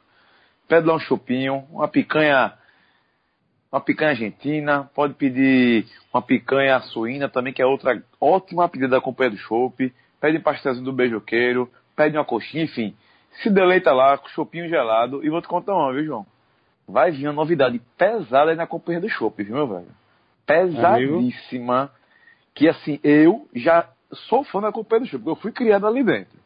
pede 0.68 0.88
lá 0.88 0.96
um 0.96 1.00
chopinho, 1.00 1.66
uma 1.72 1.88
picanha, 1.88 2.54
uma 3.72 3.82
picanha 3.82 4.12
argentina, 4.12 4.90
pode 4.94 5.14
pedir 5.14 5.86
uma 6.14 6.22
picanha 6.22 6.80
suína 6.82 7.30
também, 7.30 7.54
que 7.54 7.62
é 7.62 7.66
outra 7.66 8.02
ótima 8.20 8.68
pedida 8.68 8.90
da 8.90 9.02
companhia 9.02 9.32
do 9.32 9.38
chopp, 9.38 9.94
pede 10.20 10.38
um 10.38 10.42
pastelzinho 10.42 10.86
do 10.86 10.94
beijoqueiro, 10.94 11.72
pede 11.96 12.18
uma 12.18 12.26
coxinha, 12.26 12.64
enfim, 12.64 12.96
se 13.42 13.50
deleita 13.50 13.92
lá 13.92 14.18
com 14.18 14.28
chopinho 14.30 14.68
gelado 14.68 15.24
e 15.24 15.30
vou 15.30 15.42
te 15.42 15.48
contar 15.48 15.74
uma, 15.74 15.94
viu, 15.94 16.06
João? 16.06 16.26
Vai 16.88 17.12
vir 17.12 17.28
uma 17.28 17.34
novidade 17.34 17.82
pesada 17.98 18.52
aí 18.52 18.58
na 18.58 18.68
companhia 18.68 19.02
do 19.02 19.10
chopp, 19.10 19.44
viu, 19.44 19.56
meu 19.56 19.68
velho? 19.68 19.88
Pesadíssima, 20.46 21.76
Amigo. 21.76 21.94
que 22.54 22.68
assim, 22.68 23.00
eu 23.04 23.48
já 23.54 23.90
sou 24.12 24.44
fã 24.44 24.62
da 24.62 24.72
companhia 24.72 25.06
do 25.06 25.12
chopp, 25.12 25.28
eu 25.28 25.36
fui 25.36 25.52
criado 25.52 25.86
ali 25.86 26.04
dentro. 26.04 26.38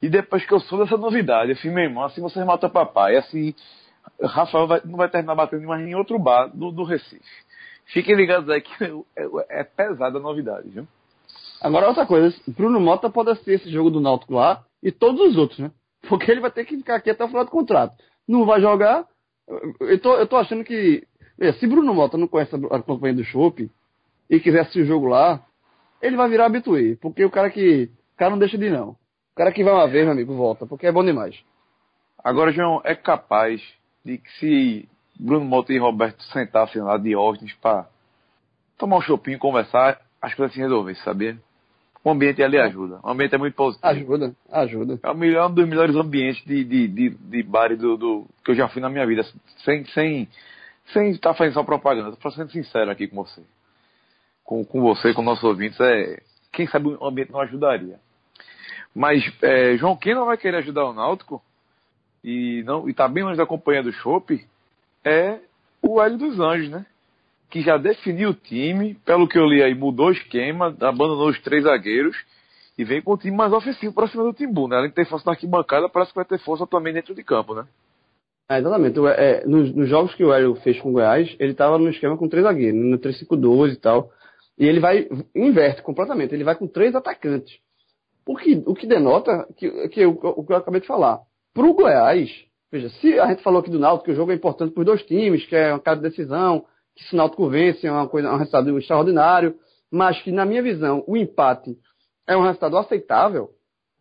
E 0.00 0.08
depois 0.08 0.44
que 0.44 0.52
eu 0.52 0.60
soube 0.60 0.84
dessa 0.84 0.96
novidade, 0.96 1.54
falei, 1.56 1.74
meu 1.74 1.84
irmão, 1.84 2.04
assim 2.04 2.20
vocês 2.20 2.44
matam 2.44 2.70
papai. 2.70 3.16
Assim, 3.16 3.54
Rafael 4.22 4.66
vai, 4.66 4.80
não 4.84 4.96
vai 4.96 5.08
terminar 5.08 5.34
batendo 5.34 5.66
mais 5.66 5.86
em 5.86 5.94
outro 5.94 6.18
bar 6.18 6.46
do, 6.46 6.70
do 6.70 6.84
Recife. 6.84 7.22
Fiquem 7.86 8.14
ligados 8.14 8.48
aí 8.48 8.60
que 8.60 8.72
é, 8.84 9.60
é 9.60 9.64
pesada 9.64 10.18
a 10.18 10.22
novidade, 10.22 10.68
viu? 10.68 10.86
Agora 11.60 11.88
outra 11.88 12.06
coisa, 12.06 12.36
Bruno 12.46 12.78
Mota 12.78 13.10
pode 13.10 13.30
assistir 13.30 13.52
esse 13.52 13.70
jogo 13.70 13.90
do 13.90 14.00
Náutico 14.00 14.34
lá 14.34 14.64
e 14.82 14.92
todos 14.92 15.20
os 15.20 15.36
outros, 15.36 15.58
né? 15.58 15.72
Porque 16.08 16.30
ele 16.30 16.40
vai 16.40 16.50
ter 16.50 16.64
que 16.64 16.76
ficar 16.76 16.96
aqui 16.96 17.10
até 17.10 17.24
o 17.24 17.28
final 17.28 17.44
do 17.44 17.50
contrato. 17.50 17.96
Não 18.26 18.46
vai 18.46 18.60
jogar. 18.60 19.04
Eu 19.80 20.00
tô, 20.00 20.14
eu 20.14 20.26
tô 20.26 20.36
achando 20.36 20.62
que. 20.62 21.04
Se 21.58 21.66
Bruno 21.66 21.94
Mota 21.94 22.16
não 22.16 22.28
conhece 22.28 22.54
a 22.54 22.82
campanha 22.82 23.14
do 23.14 23.24
Chopp 23.24 23.68
e 24.30 24.40
quiser 24.40 24.60
assistir 24.60 24.82
o 24.82 24.86
jogo 24.86 25.06
lá, 25.06 25.44
ele 26.00 26.16
vai 26.16 26.28
virar 26.28 26.46
habituê. 26.46 26.96
Porque 27.00 27.24
o 27.24 27.30
cara 27.30 27.50
que. 27.50 27.90
O 28.14 28.18
cara 28.18 28.30
não 28.30 28.38
deixa 28.38 28.56
de 28.56 28.66
ir, 28.66 28.70
não 28.70 28.96
cara 29.38 29.52
que 29.52 29.62
vai 29.62 29.72
uma 29.72 29.86
vez, 29.86 30.04
meu 30.04 30.12
amigo, 30.12 30.34
volta, 30.34 30.66
porque 30.66 30.86
é 30.86 30.92
bom 30.92 31.04
demais. 31.04 31.38
Agora, 32.22 32.50
João, 32.50 32.82
é 32.84 32.96
capaz 32.96 33.62
de 34.04 34.18
que 34.18 34.30
se 34.32 34.88
Bruno 35.18 35.44
Mota 35.44 35.72
e 35.72 35.78
Roberto 35.78 36.20
sentassem 36.24 36.82
lá 36.82 36.98
de 36.98 37.14
ordens 37.14 37.54
para 37.54 37.86
tomar 38.76 38.96
um 38.96 39.00
chopinho, 39.00 39.38
conversar, 39.38 40.00
as 40.20 40.34
coisas 40.34 40.54
se 40.54 40.60
resolvessem, 40.60 41.04
sabia? 41.04 41.38
O 42.02 42.10
ambiente 42.10 42.42
ali 42.42 42.58
ajuda. 42.58 42.98
O 43.02 43.10
ambiente 43.10 43.34
é 43.34 43.38
muito 43.38 43.54
positivo. 43.54 43.88
Ajuda, 43.88 44.34
ajuda. 44.50 44.98
É 45.02 45.10
o 45.10 45.16
melhor 45.16 45.50
um 45.50 45.54
dos 45.54 45.68
melhores 45.68 45.94
ambientes 45.94 46.44
de, 46.44 46.64
de, 46.64 46.88
de, 46.88 47.10
de 47.10 47.42
bar 47.42 47.76
do, 47.76 47.96
do, 47.96 48.26
que 48.44 48.50
eu 48.50 48.54
já 48.56 48.68
fui 48.68 48.82
na 48.82 48.88
minha 48.88 49.06
vida. 49.06 49.24
Sem, 49.64 49.84
sem, 49.86 50.28
sem 50.92 51.10
estar 51.10 51.34
fazendo 51.34 51.54
só 51.54 51.62
propaganda. 51.62 52.10
Estou 52.10 52.32
sendo 52.32 52.50
sincero 52.50 52.90
aqui 52.90 53.06
com 53.06 53.16
você. 53.16 53.42
Com, 54.44 54.64
com 54.64 54.80
você, 54.80 55.14
com 55.14 55.22
nossos 55.22 55.44
ouvintes. 55.44 55.78
É, 55.80 56.20
quem 56.52 56.66
sabe 56.66 56.88
o 56.88 57.04
ambiente 57.04 57.30
não 57.30 57.40
ajudaria. 57.40 58.00
Mas 58.94 59.22
é, 59.42 59.76
João, 59.76 59.96
quem 59.96 60.14
não 60.14 60.26
vai 60.26 60.36
querer 60.36 60.58
ajudar 60.58 60.84
o 60.84 60.92
Náutico 60.92 61.42
e 62.22 62.62
não 62.64 62.88
está 62.88 63.06
bem 63.08 63.24
longe 63.24 63.36
da 63.36 63.46
companhia 63.46 63.82
do 63.82 63.92
Chopp 63.92 64.44
é 65.04 65.38
o 65.82 66.02
Hélio 66.02 66.18
dos 66.18 66.40
Anjos, 66.40 66.70
né? 66.70 66.84
Que 67.50 67.62
já 67.62 67.76
definiu 67.76 68.30
o 68.30 68.34
time, 68.34 68.94
pelo 69.04 69.28
que 69.28 69.38
eu 69.38 69.46
li 69.46 69.62
aí, 69.62 69.74
mudou 69.74 70.08
o 70.08 70.12
esquema, 70.12 70.76
abandonou 70.80 71.28
os 71.28 71.40
três 71.40 71.64
zagueiros 71.64 72.16
e 72.76 72.84
vem 72.84 73.00
com 73.00 73.12
o 73.12 73.18
time 73.18 73.36
mais 73.36 73.52
ofensivo 73.52 73.92
para 73.92 74.08
cima 74.08 74.24
do 74.24 74.32
Timbu, 74.32 74.68
né? 74.68 74.76
Além 74.76 74.88
de 74.90 74.94
ter 74.94 75.06
força 75.06 75.24
na 75.26 75.32
arquibancada, 75.32 75.88
parece 75.88 76.12
que 76.12 76.16
vai 76.16 76.24
ter 76.24 76.38
força 76.38 76.66
também 76.66 76.92
dentro 76.92 77.14
de 77.14 77.22
campo, 77.22 77.54
né? 77.54 77.66
É, 78.50 78.58
exatamente. 78.58 78.98
É, 79.16 79.46
nos, 79.46 79.74
nos, 79.74 79.88
jogos 79.88 80.14
que 80.14 80.24
o 80.24 80.32
Hélio 80.32 80.54
fez 80.56 80.80
com 80.80 80.90
o 80.90 80.92
Goiás, 80.92 81.34
ele 81.38 81.52
estava 81.52 81.78
no 81.78 81.90
esquema 81.90 82.16
com 82.16 82.28
três 82.28 82.44
zagueiros, 82.44 82.80
no 82.80 82.98
3-5-2 82.98 83.72
e 83.72 83.76
tal. 83.76 84.10
E 84.58 84.66
ele 84.66 84.80
vai, 84.80 85.08
inverte 85.34 85.82
completamente, 85.82 86.34
ele 86.34 86.44
vai 86.44 86.56
com 86.56 86.66
três 86.66 86.94
atacantes. 86.94 87.58
O 88.28 88.36
que, 88.36 88.62
o 88.66 88.74
que 88.74 88.86
denota 88.86 89.48
que, 89.56 89.88
que 89.88 90.02
eu, 90.02 90.10
o 90.10 90.44
que 90.44 90.52
eu 90.52 90.56
acabei 90.58 90.82
de 90.82 90.86
falar. 90.86 91.18
Para 91.54 91.64
o 91.64 91.72
Goiás, 91.72 92.30
veja, 92.70 92.90
se 92.90 93.18
a 93.18 93.26
gente 93.28 93.42
falou 93.42 93.60
aqui 93.60 93.70
do 93.70 93.78
Náutico 93.78 94.04
que 94.04 94.10
o 94.12 94.14
jogo 94.14 94.32
é 94.32 94.34
importante 94.34 94.74
para 94.74 94.80
os 94.82 94.86
dois 94.86 95.02
times, 95.04 95.46
que 95.46 95.56
é 95.56 95.72
uma 95.72 95.80
cada 95.80 96.02
decisão, 96.02 96.66
que 96.94 97.04
se 97.04 97.14
o 97.14 97.16
Náutico 97.16 97.48
vence 97.48 97.86
é 97.86 97.90
uma 97.90 98.06
coisa, 98.06 98.30
um 98.30 98.36
resultado 98.36 98.78
extraordinário, 98.78 99.56
mas 99.90 100.20
que 100.20 100.30
na 100.30 100.44
minha 100.44 100.62
visão 100.62 101.02
o 101.06 101.16
empate 101.16 101.74
é 102.26 102.36
um 102.36 102.42
resultado 102.42 102.76
aceitável. 102.76 103.48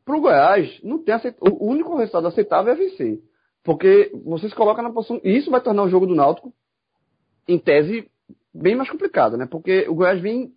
Para 0.04 0.18
o 0.18 0.20
Goiás, 0.20 0.78
não 0.84 1.02
tem 1.02 1.16
aceit... 1.16 1.38
o 1.40 1.66
único 1.66 1.96
resultado 1.96 2.28
aceitável 2.28 2.74
é 2.74 2.76
vencer. 2.76 3.20
Porque 3.64 4.12
você 4.26 4.50
se 4.50 4.56
coloca 4.56 4.82
na 4.82 4.92
posição. 4.92 5.22
E 5.24 5.38
isso 5.38 5.50
vai 5.50 5.62
tornar 5.62 5.84
o 5.84 5.90
jogo 5.90 6.06
do 6.06 6.16
Náutico, 6.16 6.52
em 7.48 7.58
tese, 7.58 8.12
bem 8.54 8.76
mais 8.76 8.90
complicado, 8.90 9.38
né? 9.38 9.48
Porque 9.50 9.88
o 9.88 9.96
Goiás 9.96 10.20
vem 10.20 10.52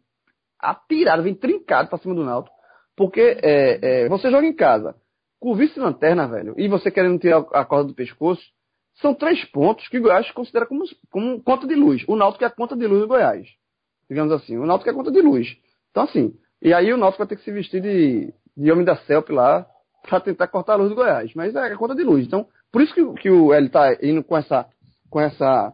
atirado, 0.59 1.23
vem 1.23 1.37
trincado 1.37 1.89
para 1.89 1.99
cima 2.01 2.17
do 2.17 2.25
Náutico. 2.25 2.60
Porque 3.01 3.39
é, 3.43 4.03
é, 4.03 4.09
você 4.11 4.31
joga 4.31 4.47
em 4.47 4.53
casa 4.53 4.95
com 5.41 5.55
vice-lanterna, 5.55 6.29
velho, 6.29 6.55
e 6.59 6.69
você 6.69 6.91
querendo 6.91 7.19
tirar 7.19 7.39
a 7.55 7.65
corda 7.65 7.89
do 7.89 7.95
pescoço, 7.95 8.43
são 9.01 9.15
três 9.15 9.43
pontos 9.47 9.89
que 9.89 9.97
o 9.97 10.03
Goiás 10.03 10.31
considera 10.33 10.67
como, 10.67 10.85
como 11.11 11.43
conta 11.43 11.67
de 11.67 11.75
luz. 11.75 12.05
O 12.07 12.15
Náutico 12.15 12.45
é 12.45 12.49
a 12.49 12.51
conta 12.51 12.77
de 12.77 12.87
luz 12.87 13.01
do 13.01 13.09
Goiás. 13.09 13.49
Digamos 14.07 14.31
assim. 14.35 14.59
O 14.59 14.67
Náutico 14.67 14.91
é 14.91 14.93
a 14.93 14.95
conta 14.95 15.11
de 15.11 15.23
luz. 15.23 15.49
Então, 15.91 16.03
assim, 16.03 16.35
e 16.61 16.75
aí 16.75 16.93
o 16.93 16.99
Náutico 16.99 17.21
vai 17.21 17.27
ter 17.27 17.37
que 17.37 17.43
se 17.43 17.51
vestir 17.51 17.81
de, 17.81 18.35
de 18.55 18.71
homem 18.71 18.85
da 18.85 18.97
CELP 18.97 19.31
lá 19.31 19.67
para 20.07 20.21
tentar 20.21 20.49
cortar 20.49 20.75
a 20.75 20.77
luz 20.77 20.91
do 20.91 20.95
Goiás. 20.95 21.33
Mas 21.35 21.55
é 21.55 21.73
a 21.73 21.79
conta 21.79 21.95
de 21.95 22.03
luz. 22.03 22.27
Então, 22.27 22.47
por 22.71 22.83
isso 22.83 22.93
que, 22.93 23.03
que 23.15 23.31
o 23.31 23.55
L 23.55 23.67
tá 23.71 23.97
indo 24.03 24.23
com 24.23 24.37
essa. 24.37 24.67
Com 25.09 25.19
essa 25.23 25.73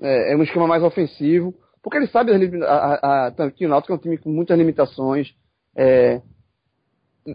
é, 0.00 0.32
é 0.32 0.36
um 0.38 0.42
esquema 0.42 0.66
mais 0.66 0.82
ofensivo. 0.82 1.52
Porque 1.82 1.98
ele 1.98 2.06
sabe 2.06 2.32
a, 2.64 2.66
a, 2.66 3.26
a, 3.26 3.50
que 3.50 3.66
o 3.66 3.68
Náutico 3.68 3.92
é 3.92 3.96
um 3.96 4.00
time 4.00 4.16
com 4.16 4.30
muitas 4.30 4.56
limitações. 4.56 5.34
É, 5.76 6.22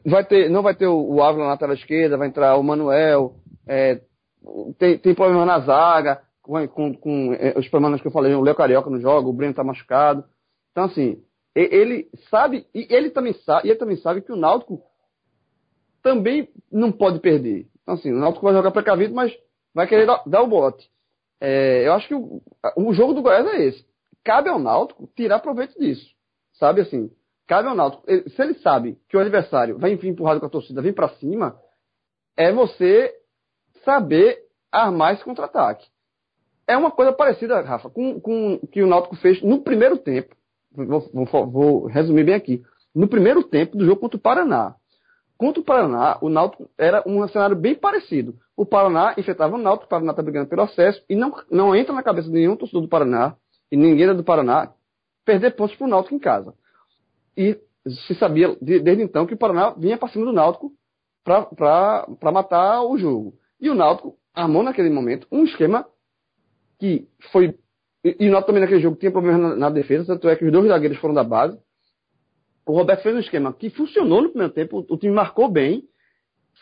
vai 0.06 0.24
ter, 0.24 0.50
não 0.50 0.62
vai 0.62 0.76
ter 0.76 0.88
o, 0.88 1.22
Ávila 1.22 1.46
na 1.46 1.52
lateral 1.52 1.76
esquerda, 1.76 2.18
vai 2.18 2.28
entrar 2.28 2.58
o 2.58 2.64
Manuel, 2.64 3.36
é, 3.68 4.02
tem, 4.78 4.98
tem 4.98 5.16
problema 5.16 5.46
na 5.46 5.60
zaga, 5.60 6.22
com, 6.42 6.68
com, 6.68 6.94
com 6.94 7.34
é, 7.34 7.58
os 7.58 7.68
problemas 7.68 8.02
que 8.02 8.08
eu 8.08 8.12
falei, 8.12 8.34
o 8.34 8.42
Léo 8.42 8.56
Carioca 8.56 8.90
no 8.90 9.00
jogo, 9.00 9.30
o 9.30 9.34
Breno 9.34 9.54
tá 9.54 9.64
machucado. 9.64 10.24
Então, 10.72 10.86
assim, 10.86 11.22
ele 11.56 12.10
sabe, 12.30 12.66
e 12.74 12.88
ele 12.90 13.10
também 13.10 13.34
sabe, 13.34 13.68
ele 13.68 13.78
também 13.78 13.98
sabe 13.98 14.22
que 14.22 14.32
o 14.32 14.38
Náutico 14.38 14.82
também 16.04 16.50
não 16.72 16.92
pode 16.92 17.20
perder. 17.20 17.68
Então, 17.82 17.96
assim, 17.96 18.12
o 18.12 18.20
Náutico 18.20 18.46
vai 18.46 18.54
jogar 18.54 18.72
precavido, 18.72 19.14
mas 19.14 19.34
vai 19.74 19.88
querer 19.88 20.06
dar, 20.06 20.24
dar 20.26 20.42
o 20.42 20.48
bote. 20.48 20.90
É, 21.42 21.88
eu 21.88 21.94
acho 21.94 22.08
que 22.08 22.16
o, 22.16 22.42
o 22.76 22.94
jogo 22.94 23.14
do 23.14 23.22
Goiás 23.22 23.46
é 23.46 23.64
esse. 23.66 23.86
Cabe 24.24 24.50
ao 24.50 24.60
Náutico 24.60 25.10
tirar 25.16 25.40
proveito 25.40 25.78
disso. 25.80 26.06
Sabe 26.54 26.82
assim? 26.82 27.12
Cabe 27.48 27.70
ao 27.70 27.76
Náutico. 27.76 28.04
Se 28.30 28.42
ele 28.42 28.56
sabe 28.56 28.98
que 29.10 29.16
o 29.16 29.20
adversário 29.20 29.78
vai 29.78 29.96
vir 29.96 30.10
empurrado 30.10 30.40
com 30.40 30.46
a 30.46 30.50
torcida, 30.50 30.82
vem 30.82 30.94
para 30.94 31.10
cima, 31.16 31.58
é 32.36 32.52
você 32.52 33.14
saber 33.86 34.38
armar 34.72 35.14
esse 35.14 35.24
contra-ataque. 35.24 35.88
É 36.68 36.76
uma 36.76 36.92
coisa 36.92 37.14
parecida, 37.14 37.62
Rafa, 37.62 37.90
com, 37.90 38.20
com 38.20 38.60
que 38.72 38.84
o 38.84 38.88
Náutico 38.88 39.16
fez 39.16 39.42
no 39.42 39.62
primeiro 39.62 39.98
tempo. 39.98 40.36
Vou, 40.72 41.10
vou, 41.26 41.48
vou, 41.50 41.86
resumir 41.86 42.26
bem 42.26 42.36
aqui. 42.36 42.62
No 42.94 43.08
primeiro 43.08 43.42
tempo 43.42 43.78
do 43.78 43.86
jogo 43.86 44.02
contra 44.02 44.18
o 44.18 44.22
Paraná. 44.22 44.76
Contra 45.38 45.62
o 45.62 45.64
Paraná, 45.64 46.18
o 46.22 46.30
Náutico 46.30 46.70
era 46.78 47.02
um 47.06 47.26
cenário 47.30 47.56
bem 47.56 47.76
parecido. 47.76 48.36
O 48.56 48.66
Paraná 48.66 49.14
enfrentava 49.18 49.56
o 49.56 49.60
Náutico, 49.60 49.86
o 49.86 49.90
Paraná 49.90 50.12
está 50.12 50.22
brigando 50.22 50.50
pelo 50.50 50.64
acesso, 50.64 51.02
e 51.08 51.16
não, 51.16 51.32
não 51.50 51.76
entra 51.76 51.94
na 51.94 52.04
cabeça 52.04 52.28
de 52.28 52.34
nenhum 52.34 52.56
torcedor 52.56 52.82
do 52.82 52.90
Paraná, 52.90 53.36
e 53.72 53.78
ninguém 53.78 54.08
é 54.08 54.14
do 54.14 54.24
Paraná, 54.24 54.74
perder 55.24 55.56
pontos 55.56 55.76
para 55.76 55.86
o 55.86 55.90
Náutico 55.90 56.16
em 56.16 56.20
casa. 56.20 56.54
E 57.38 57.56
se 58.06 58.16
sabia 58.16 58.58
desde 58.60 59.04
então 59.04 59.28
que 59.28 59.36
o 59.36 59.38
Paraná 59.38 59.70
vinha 59.78 59.98
para 59.98 60.10
cima 60.10 60.26
do 60.26 60.34
Náutico 60.34 60.72
para 61.24 62.32
matar 62.32 62.82
o 62.84 62.98
jogo. 62.98 63.36
E 63.62 63.70
o 63.70 63.76
Náutico 63.76 64.16
armou 64.34 64.64
naquele 64.64 64.90
momento 64.90 65.28
um 65.32 65.44
esquema 65.44 65.86
que 66.80 67.08
foi. 67.32 67.56
E, 68.04 68.28
o 68.28 68.32
Náutico 68.32 68.48
também 68.48 68.62
naquele 68.62 68.82
jogo 68.82 68.98
tinha 68.98 69.12
problemas 69.12 69.42
na, 69.42 69.56
na, 69.56 69.70
defesa, 69.70 70.06
tanto 70.06 70.28
é 70.28 70.36
que 70.36 70.46
os 70.46 70.52
dois 70.52 70.68
zagueiros 70.68 70.98
foram 70.98 71.14
da 71.14 71.24
base. 71.24 71.60
O 72.66 72.74
Roberto 72.74 73.04
fez 73.04 73.16
um 73.16 73.20
esquema 73.20 73.54
que 73.54 73.70
funcionou 73.70 74.22
no 74.22 74.30
primeiro 74.30 74.54
tempo, 74.54 74.80
o, 74.80 74.94
o 74.94 74.98
time 74.98 75.14
marcou 75.14 75.50
bem, 75.50 75.84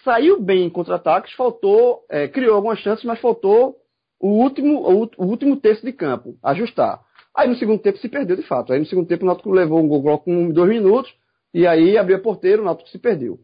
saiu 0.03 0.41
bem 0.41 0.65
em 0.65 0.69
contra-ataques, 0.69 1.33
faltou, 1.33 2.05
é, 2.09 2.27
criou 2.27 2.55
algumas 2.55 2.79
chances, 2.79 3.03
mas 3.05 3.19
faltou 3.19 3.75
o 4.19 4.29
último, 4.43 4.81
o, 4.81 5.09
o 5.17 5.25
último 5.25 5.57
terço 5.57 5.85
de 5.85 5.91
campo, 5.91 6.37
ajustar. 6.43 7.01
Aí 7.35 7.49
no 7.49 7.55
segundo 7.55 7.81
tempo 7.81 7.97
se 7.97 8.07
perdeu 8.07 8.37
de 8.37 8.43
fato. 8.43 8.71
Aí 8.71 8.79
no 8.79 8.85
segundo 8.85 9.07
tempo 9.07 9.23
o 9.23 9.27
Náutico 9.27 9.51
levou 9.51 9.79
um 9.79 9.87
gol 9.87 10.19
com 10.19 10.49
dois 10.49 10.69
minutos 10.69 11.13
e 11.53 11.67
aí 11.67 11.97
abriu 11.97 12.17
a 12.17 12.21
porteira, 12.21 12.61
o 12.61 12.65
Náutico 12.65 12.89
se 12.89 12.97
perdeu. 12.97 13.39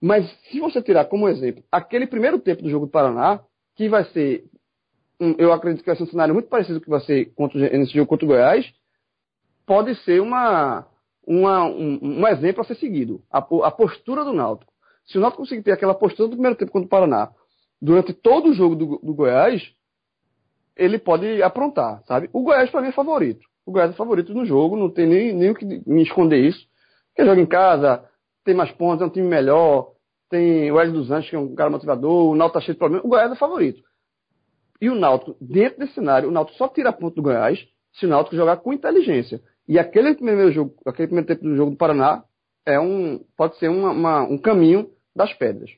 Mas 0.00 0.30
se 0.50 0.60
você 0.60 0.80
tirar 0.80 1.06
como 1.06 1.28
exemplo 1.28 1.64
aquele 1.72 2.06
primeiro 2.06 2.38
tempo 2.38 2.62
do 2.62 2.70
jogo 2.70 2.86
do 2.86 2.92
Paraná, 2.92 3.40
que 3.74 3.88
vai 3.88 4.04
ser, 4.06 4.44
eu 5.38 5.52
acredito 5.52 5.82
que 5.82 5.88
vai 5.88 5.96
ser 5.96 6.04
um 6.04 6.08
cenário 6.08 6.34
muito 6.34 6.48
parecido 6.48 6.78
com 6.78 6.84
que 6.84 6.90
vai 6.90 7.00
ser 7.00 7.26
contra, 7.34 7.58
nesse 7.58 7.92
jogo 7.92 8.06
contra 8.06 8.24
o 8.24 8.28
Goiás, 8.28 8.72
pode 9.66 9.94
ser 10.04 10.20
uma, 10.20 10.86
uma 11.26 11.64
um, 11.64 11.98
um, 12.00 12.28
exemplo 12.28 12.62
a 12.62 12.64
ser 12.64 12.76
seguido. 12.76 13.22
A, 13.30 13.38
a, 13.38 13.70
postura 13.70 14.24
do 14.24 14.32
Náutico. 14.32 14.72
Se 15.04 15.18
o 15.18 15.20
Náutico 15.20 15.42
conseguir 15.42 15.62
ter 15.62 15.72
aquela 15.72 15.94
postura 15.94 16.28
do 16.28 16.36
primeiro 16.36 16.56
tempo 16.56 16.70
contra 16.70 16.86
o 16.86 16.90
Paraná, 16.90 17.30
durante 17.80 18.12
todo 18.12 18.50
o 18.50 18.54
jogo 18.54 18.76
do, 18.76 19.00
do 19.02 19.14
Goiás, 19.14 19.62
ele 20.76 20.98
pode 20.98 21.42
aprontar, 21.42 22.02
sabe? 22.04 22.28
O 22.32 22.42
Goiás, 22.42 22.70
para 22.70 22.82
mim, 22.82 22.88
é 22.88 22.92
favorito. 22.92 23.44
O 23.64 23.72
Goiás 23.72 23.90
é 23.90 23.94
favorito 23.94 24.34
no 24.34 24.44
jogo, 24.44 24.76
não 24.76 24.90
tem 24.90 25.06
nem, 25.06 25.32
nem 25.32 25.50
o 25.50 25.54
que 25.54 25.64
me 25.64 26.02
esconder 26.02 26.38
isso. 26.38 26.66
Porque 27.08 27.28
joga 27.28 27.40
em 27.40 27.46
casa, 27.46 28.04
tem 28.44 28.54
mais 28.54 28.70
pontos, 28.72 29.02
é 29.02 29.06
um 29.06 29.10
time 29.10 29.26
melhor, 29.26 29.92
tem 30.28 30.70
o 30.70 30.78
Hélio 30.78 30.92
dos 30.92 31.10
Anjos, 31.10 31.30
que 31.30 31.36
é 31.36 31.38
um 31.38 31.54
cara 31.54 31.70
motivador, 31.70 32.30
o 32.30 32.36
Náutico 32.36 32.58
tá 32.58 32.64
cheio 32.64 32.74
de 32.74 32.78
problemas. 32.78 33.04
O 33.04 33.08
Goiás 33.08 33.32
é 33.32 33.36
favorito. 33.36 33.82
E 34.80 34.90
o 34.90 34.94
Náutico, 34.94 35.36
dentro 35.40 35.78
desse 35.78 35.94
cenário, 35.94 36.28
o 36.28 36.32
Náutico 36.32 36.58
só 36.58 36.68
tira 36.68 36.92
ponto 36.92 37.14
do 37.16 37.22
Goiás 37.22 37.58
se 37.94 38.06
o 38.06 38.08
Náutico 38.08 38.36
jogar 38.36 38.58
com 38.58 38.72
inteligência. 38.72 39.40
E 39.66 39.78
aquele 39.78 40.14
primeiro 40.14 40.52
jogo, 40.52 40.74
aquele 40.86 41.08
primeiro 41.08 41.26
tempo 41.26 41.42
do 41.42 41.56
jogo 41.56 41.70
do 41.72 41.76
Paraná 41.76 42.22
é 42.64 42.78
um, 42.78 43.24
pode 43.36 43.56
ser 43.58 43.68
uma, 43.68 43.90
uma, 43.90 44.22
um 44.22 44.38
caminho 44.38 44.90
das 45.14 45.32
pedras. 45.32 45.70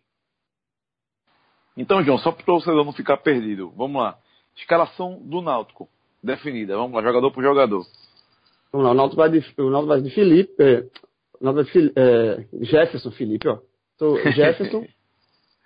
Então, 1.76 2.02
João, 2.02 2.18
só 2.18 2.32
para 2.32 2.42
o 2.42 2.44
torcedor 2.44 2.84
não 2.84 2.92
ficar 2.92 3.18
perdido, 3.18 3.70
vamos 3.76 4.02
lá. 4.02 4.18
Escalação 4.58 5.20
do 5.22 5.40
Náutico, 5.40 5.88
definida. 6.22 6.76
Vamos 6.76 6.92
lá, 6.92 7.02
jogador 7.02 7.30
por 7.30 7.42
jogador. 7.42 7.86
Vamos 8.72 8.86
lá, 8.86 8.92
o 8.92 8.94
Náutico 8.94 9.16
vai 9.16 9.30
de, 9.30 9.38
o 9.38 9.70
Náutico 9.70 9.88
vai 9.88 10.02
de 10.02 10.10
Felipe, 10.10 10.62
é, 10.62 10.80
o 11.40 11.44
Náutico 11.44 11.72
vai 11.72 11.82
de 11.82 11.92
é, 11.96 12.46
Jefferson 12.64 13.10
Felipe, 13.12 13.48
ó. 13.48 13.58
Então, 13.94 14.16
Jefferson, 14.32 14.84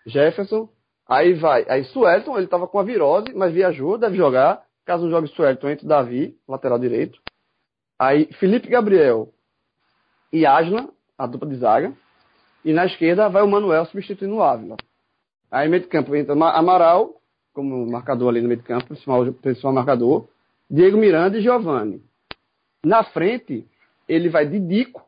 Jefferson, 0.07 0.69
aí 1.09 1.33
vai, 1.35 1.65
aí 1.69 1.85
Suelton, 1.85 2.39
ele 2.39 2.47
tava 2.47 2.69
com 2.69 2.79
a 2.79 2.83
virose, 2.83 3.33
mas 3.35 3.53
viajou, 3.53 3.99
deve 3.99 4.17
jogar. 4.17 4.63
Caso 4.85 5.05
não 5.05 5.11
jogue 5.11 5.29
Suelton, 5.29 5.71
entra 5.71 5.87
Davi, 5.87 6.37
lateral 6.47 6.79
direito. 6.79 7.19
Aí 7.99 8.27
Felipe 8.35 8.69
Gabriel 8.69 9.33
e 10.33 10.45
Asna, 10.45 10.89
a 11.17 11.27
dupla 11.27 11.49
de 11.49 11.57
zaga. 11.57 11.93
E 12.65 12.73
na 12.73 12.87
esquerda 12.87 13.29
vai 13.29 13.43
o 13.43 13.49
Manuel 13.49 13.87
substituindo 13.87 14.37
o 14.37 14.43
Ávila. 14.43 14.77
Aí 15.51 15.69
meio 15.69 15.83
de 15.83 15.89
campo 15.89 16.15
entra 16.15 16.35
Amaral, 16.35 17.22
como 17.53 17.87
marcador 17.87 18.29
ali 18.29 18.41
no 18.41 18.49
meio 18.49 18.61
de 18.61 18.67
campo, 18.67 18.87
principal, 18.87 19.33
principal 19.35 19.73
marcador. 19.73 20.29
Diego 20.71 20.97
Miranda 20.97 21.39
e 21.39 21.43
Giovanni. 21.43 22.03
Na 22.85 23.05
frente, 23.05 23.67
ele 24.09 24.29
vai 24.29 24.47
de 24.47 24.59
Dico, 24.59 25.03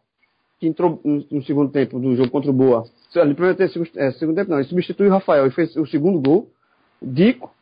que 0.60 0.66
entrou 0.66 1.00
no, 1.04 1.24
no 1.30 1.42
segundo 1.44 1.70
tempo 1.72 1.98
do 1.98 2.14
jogo 2.14 2.30
contra 2.30 2.50
o 2.50 2.54
Boa. 2.54 2.84
Primeiro 3.12 3.56
tempo, 3.56 3.86
é, 3.96 4.12
segundo 4.12 4.36
tempo 4.36 4.50
não, 4.50 4.58
ele 4.58 4.68
substituiu 4.68 5.08
o 5.08 5.12
Rafael 5.12 5.46
e 5.46 5.50
fez 5.50 5.74
o 5.76 5.86
segundo 5.86 6.20
gol. 6.20 6.50
Dico. 7.00 7.52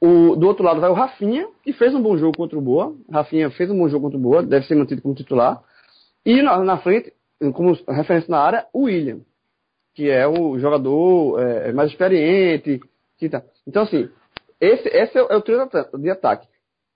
O, 0.00 0.34
do 0.34 0.48
outro 0.48 0.64
lado 0.64 0.80
vai 0.80 0.90
o 0.90 0.94
Rafinha, 0.94 1.46
que 1.62 1.72
fez 1.72 1.94
um 1.94 2.02
bom 2.02 2.16
jogo 2.16 2.36
contra 2.36 2.58
o 2.58 2.62
Boa. 2.62 2.94
Rafinha 3.10 3.50
fez 3.50 3.70
um 3.70 3.78
bom 3.78 3.88
jogo 3.88 4.04
contra 4.04 4.18
o 4.18 4.22
Boa, 4.22 4.42
deve 4.42 4.66
ser 4.66 4.74
mantido 4.74 5.02
como 5.02 5.14
titular. 5.14 5.62
E 6.24 6.42
na, 6.42 6.58
na 6.64 6.78
frente, 6.78 7.12
como 7.52 7.72
referência 7.88 8.30
na 8.30 8.38
área, 8.38 8.66
o 8.72 8.84
William, 8.84 9.20
que 9.94 10.08
é 10.08 10.26
o 10.26 10.58
jogador 10.58 11.40
é, 11.40 11.72
mais 11.72 11.90
experiente. 11.90 12.80
Então, 13.66 13.82
assim, 13.82 14.08
esse, 14.60 14.88
esse 14.88 15.18
é, 15.18 15.22
o 15.22 15.40
trio 15.40 15.68
de 15.98 16.10
ataque. 16.10 16.46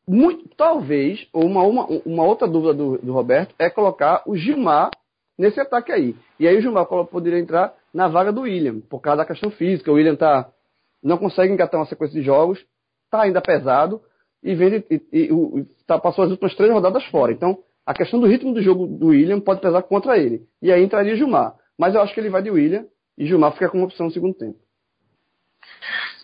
Muito, 0.08 0.48
talvez, 0.56 1.26
uma, 1.34 1.64
uma, 1.64 1.86
uma 2.06 2.24
outra 2.24 2.46
dúvida 2.46 2.74
do, 2.74 2.98
do, 2.98 3.12
Roberto 3.12 3.54
é 3.58 3.68
colocar 3.68 4.22
o 4.24 4.36
Gilmar 4.36 4.90
nesse 5.36 5.58
ataque 5.58 5.90
aí. 5.90 6.14
E 6.38 6.46
aí 6.46 6.56
o 6.56 6.60
Gilmar 6.60 6.86
poderia 6.86 7.40
entrar 7.40 7.74
na 7.92 8.06
vaga 8.06 8.32
do 8.32 8.42
William, 8.42 8.80
por 8.80 9.00
causa 9.00 9.18
da 9.18 9.26
questão 9.26 9.50
física. 9.50 9.90
O 9.90 9.94
William 9.94 10.14
tá, 10.14 10.48
não 11.02 11.18
consegue 11.18 11.52
engatar 11.52 11.80
uma 11.80 11.86
sequência 11.86 12.20
de 12.20 12.24
jogos, 12.24 12.64
está 13.04 13.22
ainda 13.22 13.40
pesado 13.40 14.00
e, 14.42 14.54
vem, 14.54 14.84
e, 14.88 15.02
e, 15.12 15.22
e 15.24 15.64
tá, 15.86 15.98
passou 15.98 16.24
as 16.24 16.30
últimas 16.30 16.54
três 16.54 16.72
rodadas 16.72 17.04
fora. 17.06 17.32
Então, 17.32 17.58
a 17.84 17.92
questão 17.92 18.20
do 18.20 18.28
ritmo 18.28 18.54
do 18.54 18.62
jogo 18.62 18.86
do 18.86 19.08
William 19.08 19.40
pode 19.40 19.60
pesar 19.60 19.82
contra 19.82 20.16
ele. 20.16 20.46
E 20.62 20.70
aí 20.70 20.84
entraria 20.84 21.16
Gilmar. 21.16 21.56
Mas 21.76 21.96
eu 21.96 22.00
acho 22.00 22.14
que 22.14 22.20
ele 22.20 22.30
vai 22.30 22.42
de 22.42 22.50
William 22.50 22.86
e 23.18 23.26
Gilmar 23.26 23.52
fica 23.52 23.68
como 23.68 23.84
opção 23.84 24.06
no 24.06 24.12
segundo 24.12 24.34
tempo. 24.34 24.58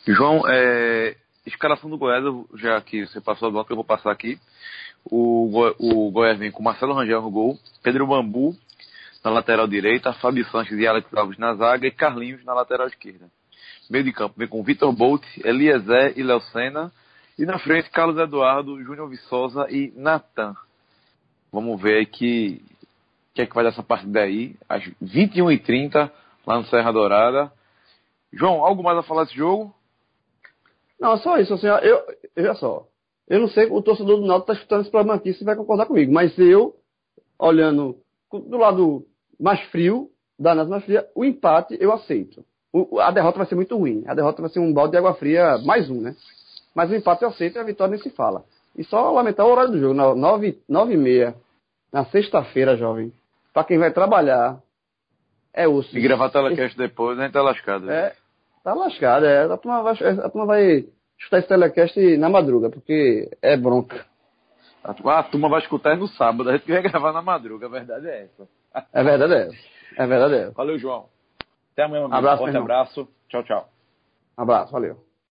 João, 0.06 0.42
é, 0.48 1.16
escalação 1.46 1.88
do 1.88 1.96
Goiás, 1.96 2.24
já 2.56 2.80
que 2.80 3.06
você 3.06 3.20
passou 3.20 3.48
a 3.48 3.50
bloco, 3.50 3.72
eu 3.72 3.76
vou 3.76 3.84
passar 3.84 4.10
aqui. 4.10 4.38
O, 5.04 5.50
o 5.78 6.10
Goiás 6.10 6.38
vem 6.38 6.50
com 6.50 6.62
Marcelo 6.62 6.94
Rangel 6.94 7.22
no 7.22 7.30
gol, 7.30 7.58
Pedro 7.82 8.06
Bambu 8.06 8.56
na 9.24 9.30
lateral 9.30 9.68
direita, 9.68 10.12
Fábio 10.14 10.44
Sanches 10.46 10.76
e 10.78 10.86
Alex 10.86 11.12
Alves 11.14 11.38
na 11.38 11.54
zaga 11.54 11.86
e 11.86 11.92
Carlinhos 11.92 12.44
na 12.44 12.52
lateral 12.52 12.88
esquerda. 12.88 13.30
Meio 13.88 14.04
de 14.04 14.12
campo 14.12 14.34
vem 14.36 14.48
com 14.48 14.62
Vitor 14.64 14.92
Bolt, 14.92 15.24
Eliezer 15.44 16.14
e 16.16 16.22
Léo 16.22 16.40
Senna. 16.40 16.90
E 17.38 17.46
na 17.46 17.58
frente, 17.58 17.90
Carlos 17.90 18.18
Eduardo, 18.18 18.82
Júnior 18.82 19.08
Viçosa 19.08 19.66
e 19.70 19.92
Natan. 19.96 20.56
Vamos 21.52 21.80
ver 21.80 21.98
aí 21.98 22.06
que, 22.06 22.60
que 23.34 23.42
é 23.42 23.46
que 23.46 23.54
vai 23.54 23.64
dessa 23.64 23.82
partida 23.82 24.20
aí. 24.20 24.56
Às 24.68 24.82
21h30, 25.02 26.10
lá 26.46 26.56
no 26.58 26.66
Serra 26.66 26.92
Dourada. 26.92 27.52
João, 28.32 28.64
algo 28.64 28.82
mais 28.82 28.98
a 28.98 29.02
falar 29.02 29.24
desse 29.24 29.36
jogo? 29.36 29.72
Não, 31.02 31.16
só 31.16 31.36
isso. 31.38 31.52
Assim, 31.54 31.66
eu, 31.66 32.00
veja 32.36 32.54
só. 32.54 32.86
Eu 33.28 33.40
não 33.40 33.48
sei 33.48 33.66
o 33.66 33.82
torcedor 33.82 34.20
do 34.20 34.26
Náutico 34.26 34.52
está 34.52 34.60
escutando 34.60 34.82
esse 34.82 34.90
programa 34.90 35.16
aqui 35.16 35.34
se 35.34 35.44
vai 35.44 35.56
concordar 35.56 35.86
comigo, 35.86 36.12
mas 36.12 36.38
eu, 36.38 36.76
olhando 37.36 37.96
do 38.30 38.56
lado 38.56 39.04
mais 39.38 39.60
frio, 39.70 40.10
da 40.38 40.52
análise 40.52 40.70
mais 40.70 40.84
fria, 40.84 41.08
o 41.14 41.24
empate 41.24 41.76
eu 41.80 41.92
aceito. 41.92 42.44
O, 42.72 43.00
a 43.00 43.10
derrota 43.10 43.38
vai 43.38 43.46
ser 43.48 43.56
muito 43.56 43.76
ruim. 43.76 44.04
A 44.06 44.14
derrota 44.14 44.42
vai 44.42 44.50
ser 44.50 44.60
um 44.60 44.72
balde 44.72 44.92
de 44.92 44.98
água 44.98 45.14
fria, 45.14 45.58
mais 45.58 45.90
um, 45.90 46.00
né? 46.00 46.14
Mas 46.72 46.88
o 46.88 46.94
empate 46.94 47.22
eu 47.22 47.30
aceito 47.30 47.56
e 47.56 47.58
a 47.58 47.64
vitória 47.64 47.90
nem 47.90 48.02
se 48.02 48.10
fala. 48.10 48.44
E 48.76 48.84
só 48.84 49.10
lamentar 49.10 49.44
o 49.44 49.50
horário 49.50 49.72
do 49.72 49.80
jogo, 49.80 49.94
nove, 50.14 50.62
nove 50.68 50.94
e 50.94 50.96
meia, 50.96 51.34
na 51.92 52.04
sexta-feira, 52.06 52.76
jovem. 52.76 53.12
Para 53.52 53.64
quem 53.64 53.76
vai 53.76 53.92
trabalhar, 53.92 54.58
é 55.52 55.66
osso. 55.66 55.96
E 55.96 56.00
gravar 56.00 56.30
telecast 56.30 56.78
depois, 56.78 57.18
a 57.18 57.24
gente 57.24 57.32
tá 57.32 57.42
lascado. 57.42 57.90
É, 57.90 58.14
tá 58.62 58.74
lascado, 58.74 59.26
é. 59.26 59.44
A 59.44 59.56
turma 59.56 59.82
vai, 59.82 59.92
a 59.94 60.28
turma 60.30 60.46
vai 60.46 60.86
escutar 61.18 61.38
esse 61.38 61.48
telecast 61.48 62.16
na 62.16 62.28
madruga, 62.28 62.70
porque 62.70 63.30
é 63.40 63.56
bronca. 63.56 64.04
A 64.82 64.94
turma, 64.94 65.18
a 65.18 65.22
turma 65.22 65.48
vai 65.48 65.60
escutar 65.60 65.96
no 65.96 66.08
sábado, 66.08 66.50
a 66.50 66.56
gente 66.56 66.70
vai 66.70 66.82
gravar 66.82 67.12
na 67.12 67.22
madruga, 67.22 67.66
a 67.66 67.70
verdade 67.70 68.08
é 68.08 68.24
essa. 68.24 68.48
É 68.92 69.02
verdade 69.02 69.34
é 69.34 69.46
essa. 69.46 69.56
É 69.96 70.06
verdade 70.06 70.34
é 70.34 70.38
essa. 70.42 70.52
Valeu, 70.52 70.78
João. 70.78 71.06
Até 71.72 71.84
amanhã, 71.84 72.00
meu 72.00 72.04
amigo. 72.06 72.18
Abraço, 72.18 72.42
Forte 72.42 72.56
abraço. 72.56 73.08
Tchau, 73.28 73.42
tchau. 73.44 73.68
Abraço, 74.36 74.72
valeu. 74.72 75.11